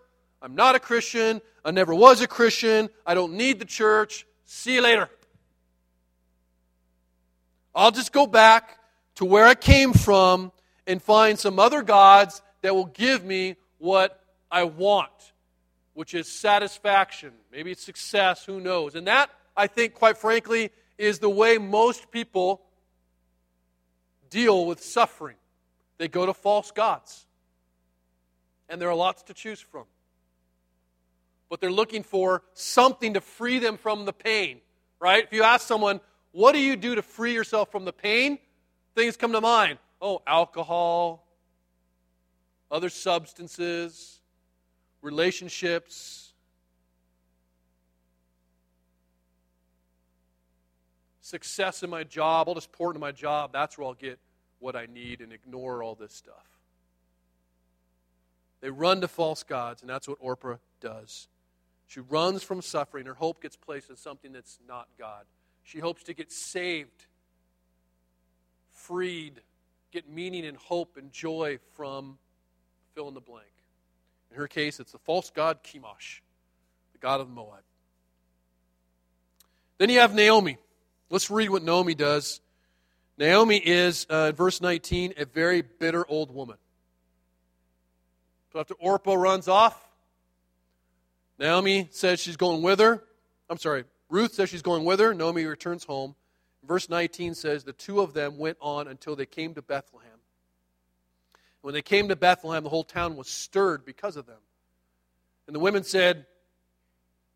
[0.42, 1.40] I'm not a Christian.
[1.64, 2.88] I never was a Christian.
[3.06, 4.26] I don't need the church.
[4.44, 5.08] See you later.
[7.74, 8.78] I'll just go back
[9.16, 10.52] to where I came from
[10.86, 15.32] and find some other gods that will give me what I want,
[15.94, 17.32] which is satisfaction.
[17.52, 18.94] Maybe it's success, who knows.
[18.94, 22.62] And that, I think, quite frankly, is the way most people
[24.30, 25.36] deal with suffering.
[25.98, 27.26] They go to false gods.
[28.68, 29.84] And there are lots to choose from.
[31.48, 34.60] But they're looking for something to free them from the pain,
[35.00, 35.24] right?
[35.24, 36.00] If you ask someone,
[36.38, 38.38] what do you do to free yourself from the pain?
[38.94, 39.80] Things come to mind.
[40.00, 41.26] Oh, alcohol,
[42.70, 44.20] other substances,
[45.02, 46.32] relationships,
[51.20, 52.48] success in my job.
[52.48, 53.50] I'll just pour into my job.
[53.52, 54.20] That's where I'll get
[54.60, 56.46] what I need and ignore all this stuff.
[58.60, 61.26] They run to false gods, and that's what Orpah does.
[61.88, 63.06] She runs from suffering.
[63.06, 65.24] Her hope gets placed in something that's not God.
[65.68, 67.04] She hopes to get saved,
[68.70, 69.42] freed,
[69.92, 72.16] get meaning and hope and joy from
[72.94, 73.52] fill in the blank.
[74.30, 76.20] In her case, it's the false god Chemosh,
[76.94, 77.60] the god of Moab.
[79.76, 80.56] Then you have Naomi.
[81.10, 82.40] Let's read what Naomi does.
[83.18, 86.56] Naomi is, uh, verse 19, a very bitter old woman.
[88.54, 89.78] So after Orpah runs off,
[91.38, 93.04] Naomi says she's going with her.
[93.50, 95.12] I'm sorry, Ruth says she's going with her.
[95.14, 96.14] Naomi returns home.
[96.66, 100.10] Verse 19 says the two of them went on until they came to Bethlehem.
[101.60, 104.38] When they came to Bethlehem, the whole town was stirred because of them.
[105.46, 106.26] And the women said,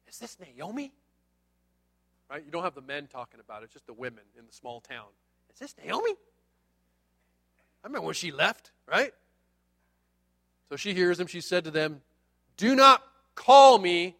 [0.08, 0.92] Is this Naomi?
[2.30, 2.42] Right?
[2.44, 4.80] You don't have the men talking about it, it's just the women in the small
[4.80, 5.06] town.
[5.52, 6.12] Is this Naomi?
[7.84, 9.12] I remember when she left, right?
[10.68, 11.26] So she hears them.
[11.26, 12.00] She said to them,
[12.56, 13.02] Do not
[13.34, 14.16] call me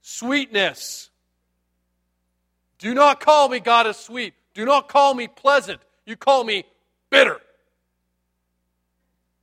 [0.00, 1.09] sweetness.
[2.80, 4.34] Do not call me God is sweet.
[4.54, 5.80] Do not call me pleasant.
[6.06, 6.64] You call me
[7.10, 7.40] bitter.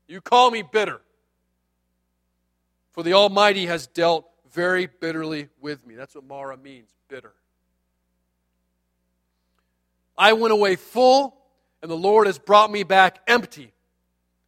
[0.07, 0.99] You call me bitter.
[2.91, 5.95] For the Almighty has dealt very bitterly with me.
[5.95, 7.33] That's what Mara means bitter.
[10.17, 11.37] I went away full,
[11.83, 13.71] and the Lord has brought me back empty.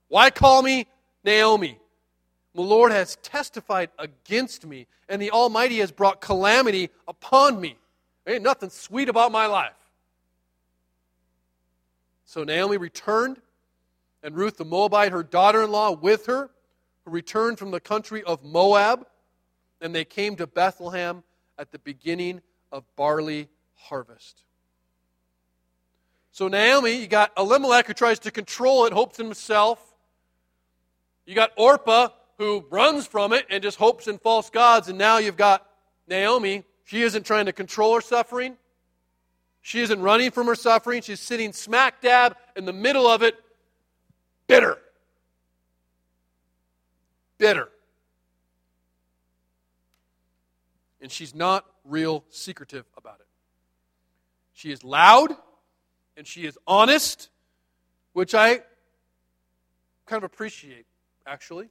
[0.08, 0.88] Why call me
[1.24, 1.78] Naomi?
[2.56, 7.78] The Lord has testified against me, and the Almighty has brought calamity upon me.
[8.28, 9.74] Ain't nothing sweet about my life.
[12.26, 13.42] So Naomi returned,
[14.22, 16.52] and Ruth the Moabite, her daughter in law, with her,
[17.06, 19.08] who returned from the country of Moab,
[19.82, 21.24] and they came to Bethlehem
[21.58, 24.44] at the beginning of barley harvest.
[26.32, 29.80] So Naomi, you got Elimelech who tries to control it, hopes in himself.
[31.26, 34.88] You got Orpah who runs from it and just hopes in false gods.
[34.88, 35.68] And now you've got
[36.08, 36.64] Naomi.
[36.90, 38.58] She isn't trying to control her suffering.
[39.62, 41.04] She isn't running from her suffering.
[41.04, 43.36] She's sitting smack dab in the middle of it,
[44.48, 44.80] bitter.
[47.38, 47.70] Bitter.
[51.00, 53.28] And she's not real secretive about it.
[54.54, 55.36] She is loud
[56.18, 57.30] and she is honest,
[58.14, 58.64] which I
[60.08, 60.88] kind of appreciate,
[61.28, 61.70] actually.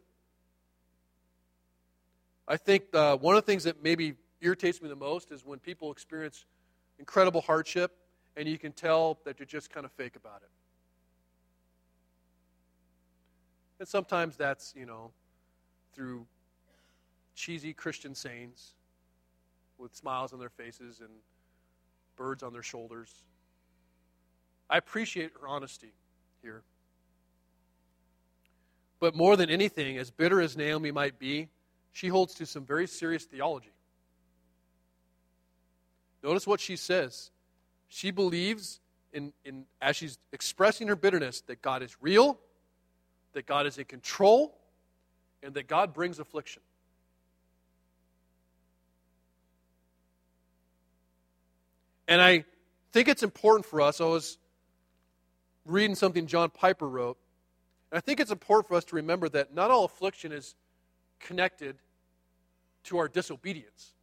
[2.46, 5.58] I think uh, one of the things that maybe irritates me the most is when
[5.58, 6.44] people experience
[6.98, 7.96] incredible hardship
[8.36, 10.50] and you can tell that you're just kind of fake about it.
[13.80, 15.10] And sometimes that's, you know,
[15.94, 16.26] through
[17.34, 18.74] cheesy Christian sayings
[19.78, 21.10] with smiles on their faces and
[22.16, 23.22] birds on their shoulders.
[24.68, 25.92] I appreciate her honesty
[26.42, 26.62] here.
[29.00, 31.48] But more than anything, as bitter as Naomi might be,
[31.92, 33.72] she holds to some very serious theology.
[36.22, 37.30] Notice what she says.
[37.88, 38.80] She believes,
[39.12, 42.38] in, in, as she's expressing her bitterness, that God is real,
[43.32, 44.58] that God is in control,
[45.42, 46.62] and that God brings affliction.
[52.08, 52.44] And I
[52.92, 54.00] think it's important for us.
[54.00, 54.38] I was
[55.66, 57.18] reading something John Piper wrote.
[57.92, 60.54] And I think it's important for us to remember that not all affliction is
[61.20, 61.76] connected
[62.84, 63.94] to our disobedience.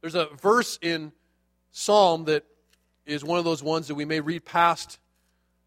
[0.00, 1.12] There's a verse in
[1.70, 2.44] Psalm that
[3.04, 4.98] is one of those ones that we may read past,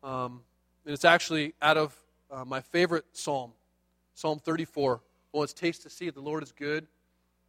[0.04, 0.42] um,
[0.86, 1.96] and it's actually out of
[2.32, 3.52] uh, my favorite psalm,
[4.14, 5.02] Psalm 34.
[5.32, 6.88] Well, it's taste to see the Lord is good,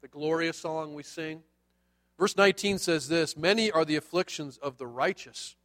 [0.00, 1.42] the glorious song we sing.
[2.18, 5.56] Verse 19 says this Many are the afflictions of the righteous,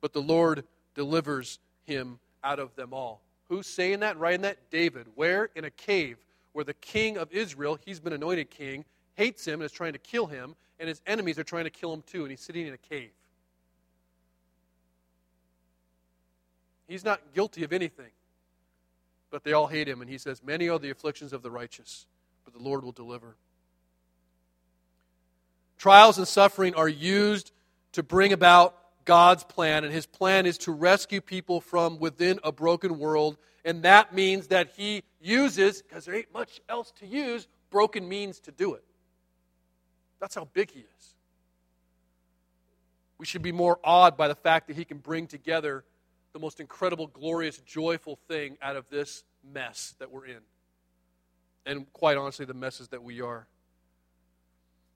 [0.00, 3.20] but the Lord delivers him out of them all.
[3.48, 4.70] Who's saying that, writing that?
[4.70, 5.06] David.
[5.14, 5.50] Where?
[5.54, 6.18] In a cave
[6.52, 8.84] where the king of Israel, he's been anointed king,
[9.14, 11.92] hates him and is trying to kill him, and his enemies are trying to kill
[11.92, 13.10] him too, and he's sitting in a cave.
[16.88, 18.10] He's not guilty of anything,
[19.30, 22.06] but they all hate him, and he says, Many are the afflictions of the righteous,
[22.44, 23.36] but the Lord will deliver.
[25.78, 27.52] Trials and suffering are used
[27.92, 32.52] to bring about God's plan, and his plan is to rescue people from within a
[32.52, 33.36] broken world.
[33.64, 38.38] And that means that he uses, because there ain't much else to use, broken means
[38.40, 38.84] to do it.
[40.22, 41.14] That's how big he is.
[43.18, 45.82] We should be more awed by the fact that he can bring together
[46.32, 50.38] the most incredible, glorious, joyful thing out of this mess that we're in.
[51.66, 53.48] And quite honestly, the messes that we are.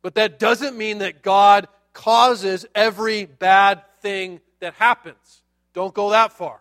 [0.01, 5.43] But that doesn't mean that God causes every bad thing that happens.
[5.73, 6.61] Don't go that far.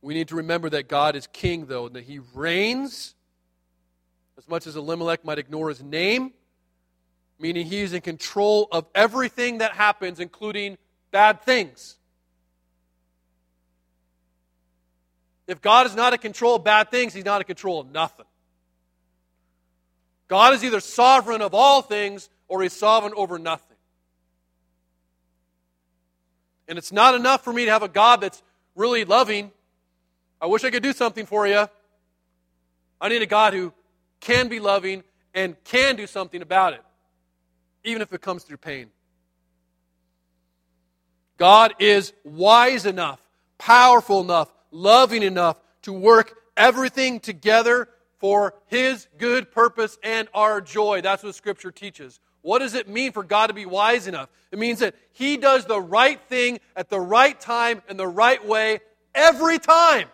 [0.00, 3.16] We need to remember that God is king, though, and that he reigns.
[4.36, 6.32] As much as Elimelech might ignore his name,
[7.38, 10.76] meaning he is in control of everything that happens, including
[11.10, 11.96] bad things.
[15.46, 18.26] If God is not in control of bad things, he's not in control of nothing.
[20.26, 23.76] God is either sovereign of all things or he's sovereign over nothing.
[26.66, 28.42] And it's not enough for me to have a God that's
[28.74, 29.52] really loving.
[30.40, 31.68] I wish I could do something for you.
[33.00, 33.72] I need a God who
[34.24, 35.04] can be loving
[35.34, 36.82] and can do something about it,
[37.84, 38.88] even if it comes through pain.
[41.36, 43.20] God is wise enough,
[43.58, 51.02] powerful enough, loving enough to work everything together for His good purpose and our joy.
[51.02, 52.20] That's what Scripture teaches.
[52.40, 54.30] What does it mean for God to be wise enough?
[54.50, 58.44] It means that He does the right thing at the right time and the right
[58.46, 58.80] way
[59.14, 60.08] every time.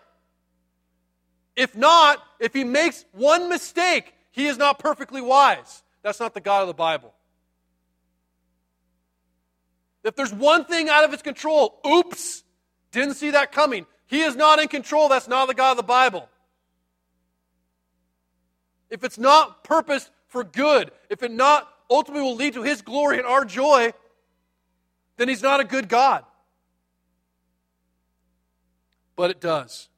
[1.60, 5.82] If not, if He makes one mistake, He is not perfectly wise.
[6.02, 7.12] That's not the God of the Bible.
[10.02, 12.42] If there's one thing out of His control, oops,
[12.92, 13.86] didn't see that coming.
[14.06, 15.08] He is not in control.
[15.08, 16.28] That's not the God of the Bible
[18.90, 23.18] if it's not purposed for good, if it not ultimately will lead to his glory
[23.18, 23.92] and our joy,
[25.16, 26.24] then he's not a good God.
[29.16, 29.88] But it does.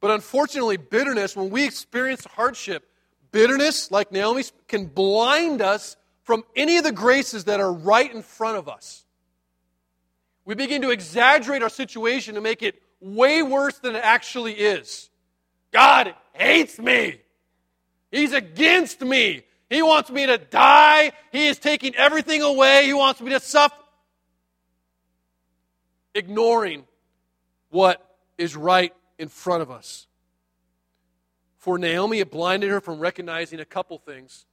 [0.00, 2.88] But unfortunately, bitterness, when we experience hardship,
[3.32, 8.22] bitterness, like Naomi, can blind us from any of the graces that are right in
[8.22, 9.04] front of us.
[10.44, 15.10] We begin to exaggerate our situation to make it way worse than it actually is.
[15.72, 17.20] God hates me.
[18.10, 19.42] He's against me.
[19.68, 21.12] He wants me to die.
[21.32, 22.86] He is taking everything away.
[22.86, 23.74] He wants me to suffer.
[26.14, 26.84] Ignoring
[27.68, 28.02] what
[28.38, 30.06] is right in front of us.
[31.56, 34.46] For Naomi, it blinded her from recognizing a couple things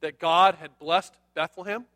[0.00, 1.86] that God had blessed Bethlehem,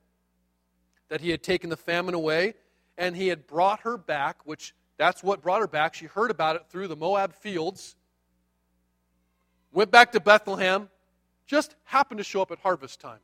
[1.09, 2.55] that He had taken the famine away,
[2.97, 5.95] and He had brought her back, which that's what brought her back.
[5.95, 7.95] She heard about it through the Moab fields
[9.72, 10.89] went back to Bethlehem,
[11.47, 13.20] just happened to show up at harvest time,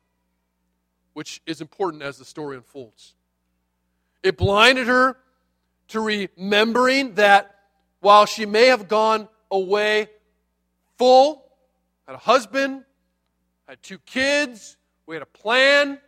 [1.12, 3.14] which is important as the story unfolds.
[4.22, 5.18] It blinded her
[5.88, 7.53] to remembering that
[8.04, 10.08] while she may have gone away
[10.98, 11.42] full,
[12.06, 12.84] had a husband,
[13.66, 14.76] had two kids,
[15.06, 15.98] we had a plan,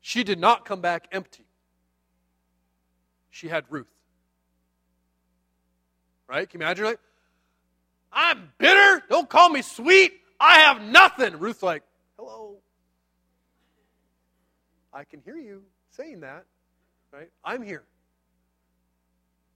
[0.00, 1.44] she did not come back empty.
[3.30, 3.88] She had Ruth.
[6.28, 6.48] Right?
[6.48, 6.84] Can you imagine?
[6.84, 7.00] Like,
[8.12, 9.02] I'm bitter.
[9.10, 10.12] Don't call me sweet.
[10.38, 11.36] I have nothing.
[11.40, 11.82] Ruth's like,
[12.16, 12.58] hello.
[14.92, 16.44] I can hear you saying that.
[17.12, 17.28] right?
[17.44, 17.82] I'm here.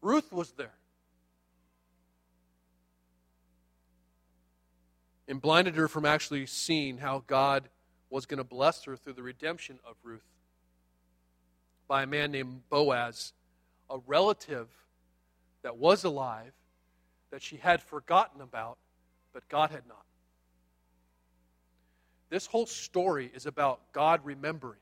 [0.02, 0.74] Ruth was there.
[5.28, 7.68] And blinded her from actually seeing how God
[8.08, 10.24] was going to bless her through the redemption of Ruth
[11.86, 13.32] by a man named Boaz,
[13.88, 14.68] a relative
[15.62, 16.52] that was alive
[17.30, 18.78] that she had forgotten about,
[19.32, 20.04] but God had not.
[22.28, 24.80] This whole story is about God remembering.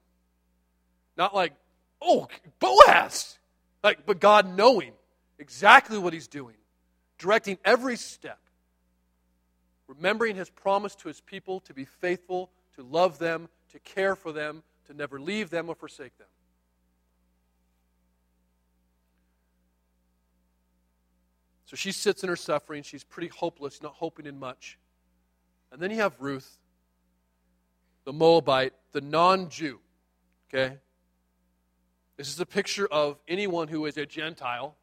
[1.17, 1.53] Not like,
[2.01, 2.29] oh,
[2.61, 3.39] Boaz,
[3.83, 4.93] like, but God knowing
[5.39, 6.57] exactly what he's doing,
[7.19, 8.41] directing every step,
[9.87, 14.33] remembering his promise to his people to be faithful, to love them, to care for
[14.33, 16.27] them, to never leave them or forsake them.
[21.67, 22.83] So she sits in her suffering.
[22.83, 24.79] She's pretty hopeless, not hoping in much.
[25.71, 26.57] And then you have Ruth,
[28.05, 29.79] the Moabite, the non Jew.
[30.49, 30.79] Okay?
[32.17, 34.77] This is a picture of anyone who is a Gentile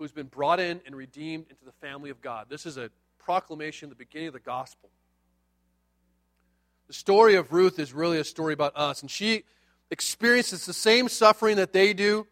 [0.00, 2.46] who's been brought in and redeemed into the family of God.
[2.48, 4.88] This is a proclamation, the beginning of the gospel.
[6.86, 9.44] The story of Ruth is really a story about us, and she
[9.90, 12.26] experiences the same suffering that they do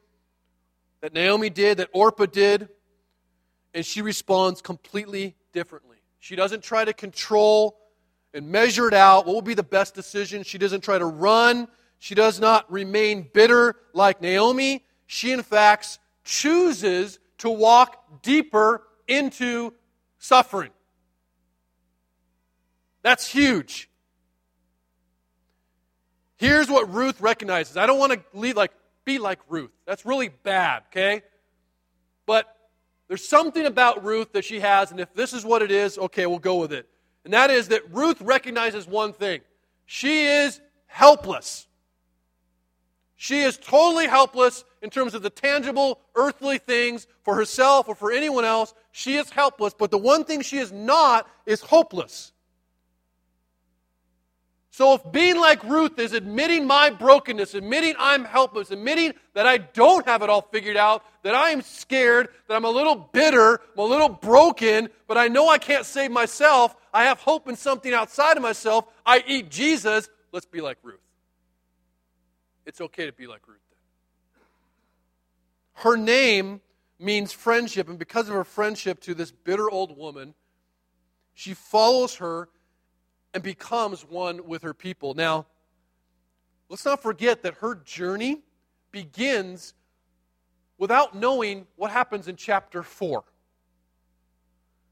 [1.02, 2.70] that Naomi did, that Orpah did,
[3.74, 5.98] and she responds completely differently.
[6.20, 7.78] She doesn't try to control
[8.32, 9.26] and measure it out.
[9.26, 10.42] What will be the best decision?
[10.42, 11.68] She doesn't try to run.
[11.98, 14.86] She does not remain bitter like Naomi.
[15.06, 19.72] She, in fact, chooses to walk deeper into
[20.18, 20.70] suffering.
[23.03, 23.89] That's huge.
[26.36, 27.76] Here's what Ruth recognizes.
[27.76, 28.72] I don't want to like
[29.05, 29.72] be like Ruth.
[29.86, 31.22] That's really bad, okay?
[32.26, 32.55] But
[33.09, 36.26] there's something about Ruth that she has, and if this is what it is, okay,
[36.26, 36.86] we'll go with it.
[37.24, 39.41] And that is that Ruth recognizes one thing
[39.86, 41.66] she is helpless.
[43.16, 48.12] She is totally helpless in terms of the tangible earthly things for herself or for
[48.12, 48.74] anyone else.
[48.92, 52.32] She is helpless, but the one thing she is not is hopeless.
[54.78, 59.58] So, if being like Ruth is admitting my brokenness, admitting I'm helpless, admitting that I
[59.58, 63.54] don't have it all figured out, that I am scared, that I'm a little bitter,
[63.54, 67.56] I'm a little broken, but I know I can't save myself, I have hope in
[67.56, 71.00] something outside of myself, I eat Jesus, let's be like Ruth.
[72.64, 73.58] It's okay to be like Ruth.
[75.78, 76.60] Her name
[76.98, 80.34] means friendship, and because of her friendship to this bitter old woman,
[81.34, 82.48] she follows her
[83.32, 85.14] and becomes one with her people.
[85.14, 85.46] Now,
[86.68, 88.42] let's not forget that her journey
[88.90, 89.74] begins
[90.78, 93.22] without knowing what happens in chapter 4.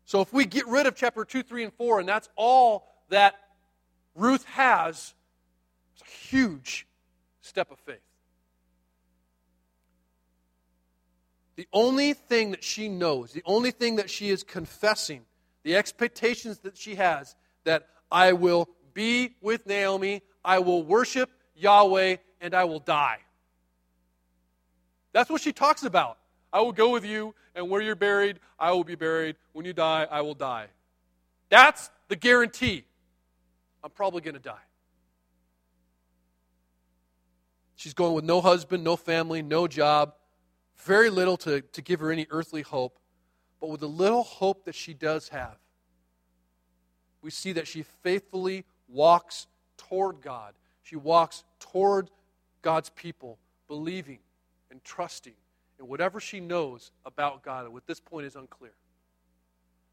[0.05, 3.35] So if we get rid of chapter 2, 3, and 4, and that's all that
[4.15, 5.15] Ruth has,
[5.95, 6.87] it's a huge
[7.41, 8.06] step of faith.
[11.57, 15.23] The only thing that she knows, the only thing that she is confessing,
[15.63, 17.35] the expectations that she has,
[17.65, 23.19] that I will be with Naomi, I will worship Yahweh, and I will die.
[25.13, 26.19] That's what she talks about.
[26.53, 29.37] I will go with you, and where you're buried, I will be buried.
[29.53, 30.67] When you die, I will die.
[31.49, 32.85] That's the guarantee.
[33.83, 34.55] I'm probably going to die.
[37.77, 40.15] She's going with no husband, no family, no job,
[40.79, 42.99] very little to, to give her any earthly hope.
[43.61, 45.57] But with the little hope that she does have,
[47.23, 49.47] we see that she faithfully walks
[49.77, 50.55] toward God.
[50.83, 52.11] She walks toward
[52.63, 54.19] God's people, believing
[54.71, 55.35] and trusting
[55.79, 57.67] in whatever she knows about God.
[57.67, 58.75] And at this point is unclear.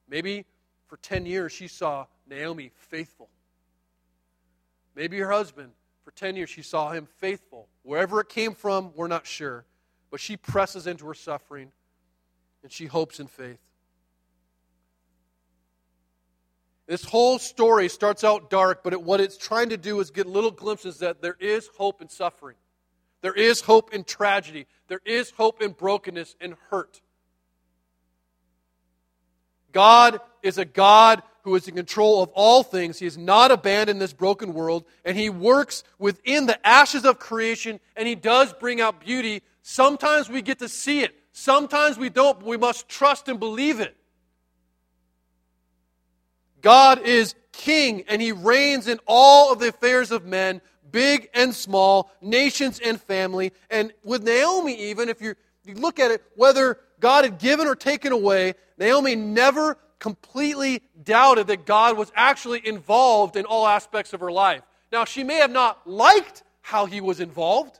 [0.07, 0.45] Maybe
[0.88, 3.29] for 10 years she saw Naomi faithful.
[4.95, 5.71] Maybe her husband,
[6.03, 7.67] for 10 years, she saw him faithful.
[7.84, 9.65] Wherever it came from, we're not sure.
[10.14, 11.72] But she presses into her suffering
[12.61, 13.57] and she hopes in faith.
[16.86, 20.28] This whole story starts out dark, but it, what it's trying to do is get
[20.28, 22.57] little glimpses that there is hope in suffering.
[23.22, 24.68] There is hope in tragedy.
[24.88, 27.01] There is hope in brokenness and hurt.
[29.72, 32.99] God is a God who is in control of all things.
[32.99, 37.80] He has not abandoned this broken world, and He works within the ashes of creation,
[37.95, 39.41] and He does bring out beauty.
[39.64, 43.80] Sometimes we get to see it, sometimes we don't, but we must trust and believe
[43.80, 43.95] it.
[46.61, 50.61] God is king and he reigns in all of the affairs of men,
[50.91, 53.51] big and small, nations and family.
[53.70, 55.36] And with Naomi, even, if you,
[55.66, 61.47] you look at it, whether God had given or taken away, Naomi never completely doubted
[61.47, 64.61] that God was actually involved in all aspects of her life.
[64.91, 67.80] Now, she may have not liked how he was involved,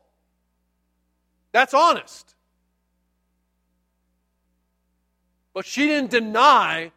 [1.54, 2.36] That's honest.
[5.54, 6.91] But she didn't deny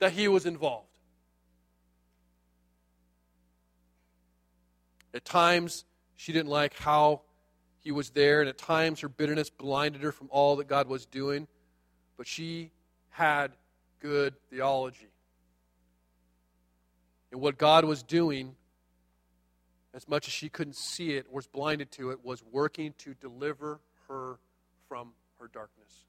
[0.00, 0.88] that he was involved.
[5.12, 5.84] At times,
[6.16, 7.20] she didn't like how
[7.78, 11.04] he was there, and at times her bitterness blinded her from all that God was
[11.04, 11.46] doing.
[12.16, 12.70] But she
[13.10, 13.52] had
[14.00, 15.10] good theology.
[17.30, 18.56] And what God was doing,
[19.94, 23.80] as much as she couldn't see it, was blinded to it, was working to deliver
[24.08, 24.38] her
[24.88, 26.04] from her darkness.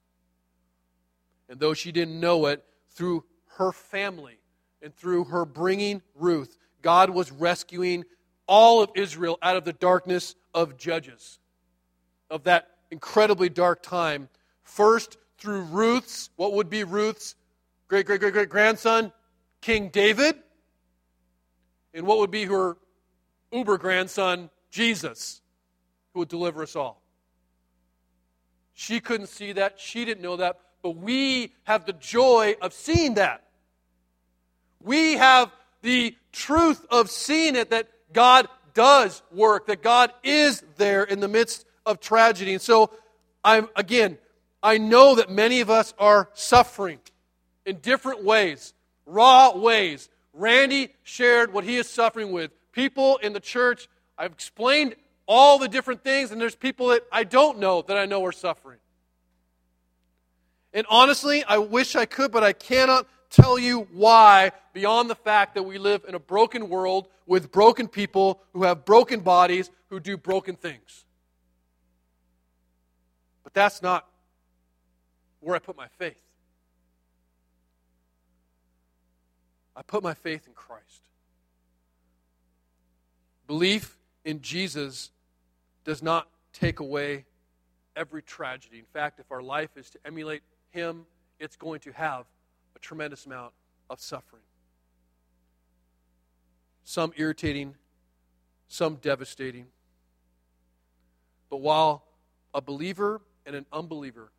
[1.48, 3.24] And though she didn't know it, through
[3.58, 4.40] her family
[4.82, 8.04] and through her bringing Ruth, God was rescuing
[8.48, 11.40] all of Israel out of the darkness of Judges,
[12.30, 14.30] of that incredibly dark time.
[14.64, 17.36] First, through Ruth's, what would be Ruth's
[17.88, 19.12] great great great great grandson,
[19.62, 20.36] King David,
[21.94, 22.78] and what would be her
[23.52, 25.42] uber grandson, Jesus,
[26.14, 27.02] who would deliver us all.
[28.74, 33.16] She couldn't see that, she didn't know that, but we have the joy of seeing
[33.16, 33.44] that.
[34.82, 41.04] We have the truth of seeing it that God does work, that God is there
[41.04, 42.54] in the midst of tragedy.
[42.54, 42.92] And so,
[43.44, 44.18] I'm again,
[44.62, 47.00] I know that many of us are suffering
[47.66, 48.74] in different ways,
[49.06, 50.10] raw ways.
[50.34, 52.52] Randy shared what he is suffering with.
[52.76, 54.96] People in the church, I've explained
[55.26, 58.34] all the different things, and there's people that I don't know that I know are
[58.34, 58.80] suffering.
[60.74, 65.56] And honestly, I wish I could, but I cannot tell you why beyond the fact
[65.56, 70.02] that we live in a broken world with broken people who have broken bodies who
[70.02, 71.06] do broken things.
[73.46, 74.06] But that's not
[75.40, 76.18] where I put my faith.
[79.78, 81.05] I put my faith in Christ.
[83.48, 85.12] Belief in Jesus
[85.84, 87.26] does not take away
[87.96, 88.80] every tragedy.
[88.80, 90.42] In fact, if our life is to emulate
[90.72, 91.06] Him,
[91.40, 92.26] it's going to have
[92.76, 93.54] a tremendous amount
[93.90, 94.42] of suffering.
[96.84, 97.76] Some irritating,
[98.68, 99.68] some devastating.
[101.50, 102.04] But while
[102.54, 104.32] a believer and an unbeliever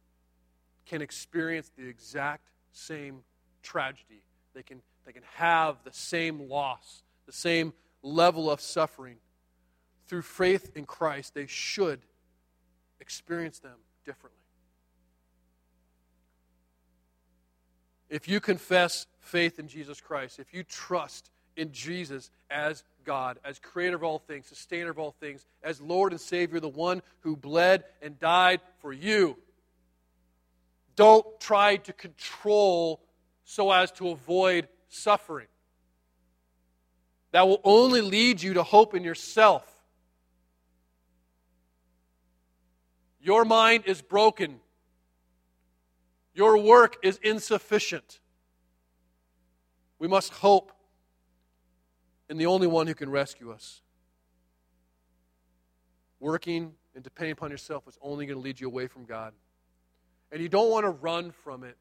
[0.84, 3.20] can experience the exact same
[3.62, 4.22] tragedy,
[4.54, 7.72] they can, they can have the same loss, the same
[8.02, 9.16] level of suffering.
[10.06, 12.00] Through faith in Christ, they should
[13.00, 14.40] experience them differently.
[18.08, 23.58] If you confess faith in Jesus Christ, if you trust in Jesus as God, as
[23.58, 27.36] creator of all things, sustainer of all things, as Lord and Savior, the one who
[27.36, 29.36] bled and died for you,
[30.94, 33.00] don't try to control
[33.44, 35.46] so as to avoid suffering.
[37.36, 39.62] That will only lead you to hope in yourself.
[43.20, 44.60] Your mind is broken
[46.36, 48.20] your work is insufficient.
[49.98, 50.70] We must hope
[52.28, 53.80] in the only one who can rescue us.
[56.20, 59.32] Working and depending upon yourself is only going to lead you away from God.
[60.30, 61.78] And you don't want to run from it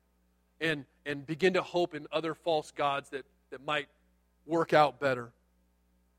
[0.61, 3.87] and, and begin to hope in other false gods that, that might
[4.45, 5.33] work out better,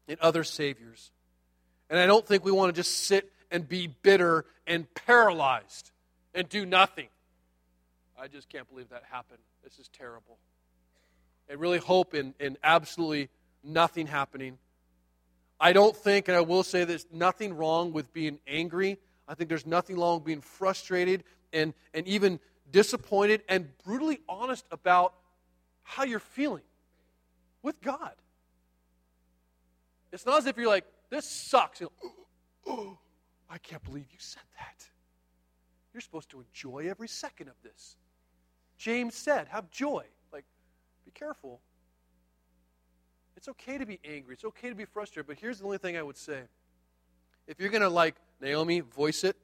[0.08, 1.10] in other saviors.
[1.88, 5.90] And I don't think we want to just sit and be bitter and paralyzed
[6.34, 7.08] and do nothing.
[8.18, 9.40] I just can't believe that happened.
[9.62, 10.38] This is terrible.
[11.50, 13.28] I really hope in, in absolutely
[13.62, 14.58] nothing happening.
[15.60, 18.98] I don't think, and I will say there's nothing wrong with being angry.
[19.28, 22.40] I think there's nothing wrong with being frustrated and, and even
[22.70, 25.14] disappointed and brutally honest about
[25.82, 26.64] how you're feeling
[27.62, 28.12] with God.
[30.16, 31.82] It's not as if you're like, this sucks.
[31.82, 31.90] Like,
[32.66, 32.96] oh,
[33.50, 34.82] I can't believe you said that.
[35.92, 37.96] You're supposed to enjoy every second of this.
[38.78, 40.04] James said, have joy.
[40.32, 40.46] Like,
[41.04, 41.60] be careful.
[43.36, 44.32] It's okay to be angry.
[44.32, 45.26] It's okay to be frustrated.
[45.26, 46.40] But here's the only thing I would say.
[47.46, 49.36] If you're going to, like Naomi, voice it,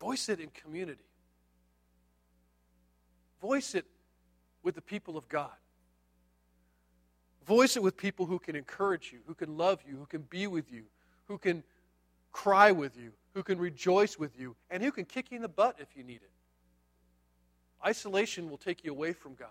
[0.00, 1.04] voice it in community.
[3.40, 3.86] Voice it
[4.64, 5.52] with the people of God.
[7.50, 10.46] Voice it with people who can encourage you, who can love you, who can be
[10.46, 10.84] with you,
[11.26, 11.64] who can
[12.30, 15.48] cry with you, who can rejoice with you, and who can kick you in the
[15.48, 16.30] butt if you need it.
[17.84, 19.48] Isolation will take you away from God.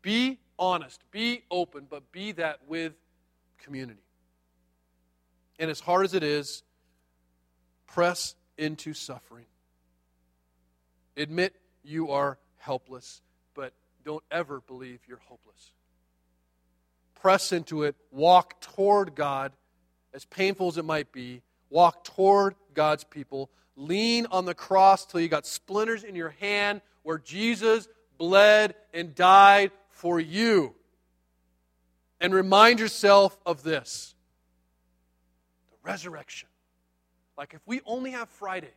[0.00, 2.92] Be honest, be open, but be that with
[3.58, 4.06] community.
[5.58, 6.62] And as hard as it is,
[7.88, 9.46] press into suffering.
[11.16, 11.52] Admit
[11.82, 13.22] you are helpless,
[13.54, 13.72] but
[14.04, 15.72] don't ever believe you're hopeless.
[17.20, 19.52] Press into it, walk toward God,
[20.14, 21.42] as painful as it might be.
[21.68, 23.48] walk toward God's people.
[23.76, 29.14] Lean on the cross till you got splinters in your hand where Jesus bled and
[29.14, 30.74] died for you.
[32.20, 34.14] And remind yourself of this
[35.70, 36.48] the resurrection.
[37.38, 38.72] Like if we only have Friday,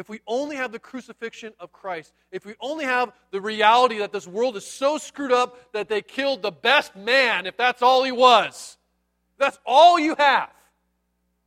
[0.00, 4.12] if we only have the crucifixion of Christ, if we only have the reality that
[4.12, 8.02] this world is so screwed up that they killed the best man, if that's all
[8.02, 8.78] he was,
[9.38, 10.50] that's all you have.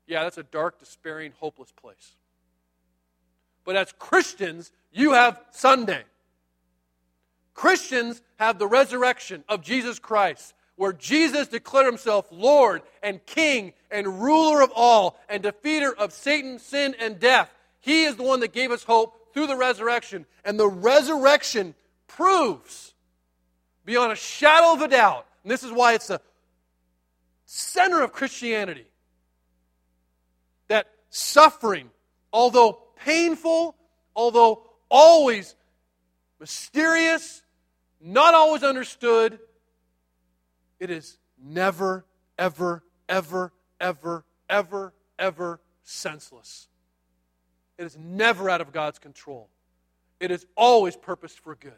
[0.06, 2.16] Yeah, that's a dark, despairing, hopeless place.
[3.66, 6.04] But as Christians, you have Sunday.
[7.56, 14.22] Christians have the resurrection of Jesus Christ, where Jesus declared himself Lord and King and
[14.22, 17.50] ruler of all and defeater of Satan, sin, and death.
[17.84, 20.26] He is the one that gave us hope through the resurrection.
[20.46, 21.76] And the resurrection
[22.08, 22.94] proves
[23.84, 26.22] beyond a shadow of a doubt, and this is why it's the
[27.46, 28.86] center of Christianity,
[30.70, 31.90] that suffering,
[32.32, 33.76] although painful,
[34.16, 35.54] although always
[36.40, 37.42] mysterious,
[38.00, 39.40] not always understood,
[40.80, 42.06] it is never,
[42.38, 46.70] ever, ever, ever, ever, ever senseless.
[47.84, 49.50] It is never out of God's control.
[50.22, 51.74] It is always purposed for good.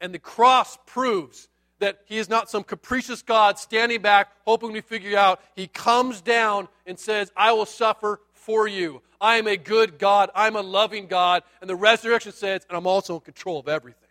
[0.00, 1.48] And the cross proves
[1.80, 5.40] that He is not some capricious God standing back, hoping we figure it out.
[5.56, 9.02] He comes down and says, I will suffer for you.
[9.20, 10.30] I am a good God.
[10.36, 11.42] I'm a loving God.
[11.60, 14.08] And the resurrection says, and I'm also in control of everything.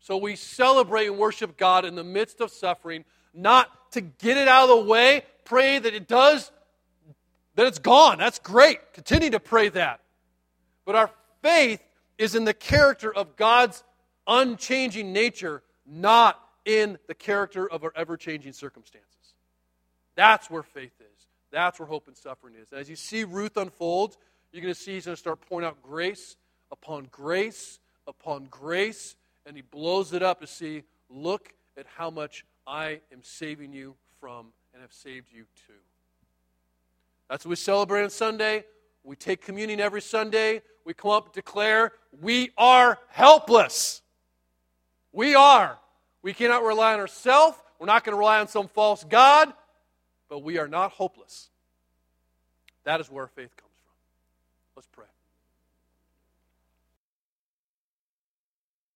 [0.00, 4.48] So we celebrate and worship God in the midst of suffering, not to get it
[4.48, 6.52] out of the way, pray that it does
[7.54, 8.18] that it's gone.
[8.18, 8.92] That's great.
[8.92, 10.00] Continue to pray that.
[10.84, 11.10] But our
[11.42, 11.82] faith
[12.18, 13.82] is in the character of God's
[14.26, 19.34] unchanging nature, not in the character of our ever changing circumstances.
[20.16, 21.26] That's where faith is.
[21.50, 22.70] That's where hope and suffering is.
[22.70, 24.16] And as you see Ruth unfold,
[24.52, 26.36] you're going to see he's going to start pouring out grace
[26.70, 27.80] upon grace
[28.10, 33.22] upon grace, and he blows it up to see, look at how much I am
[33.22, 35.72] saving you from and have saved you to.
[37.30, 38.64] That's what we celebrate on Sunday.
[39.04, 40.62] We take communion every Sunday.
[40.84, 44.02] We come up declare we are helpless.
[45.12, 45.78] We are.
[46.22, 47.56] We cannot rely on ourselves.
[47.78, 49.52] We're not going to rely on some false God,
[50.28, 51.50] but we are not hopeless.
[52.82, 53.94] That is where faith comes from.
[54.74, 55.06] Let's pray.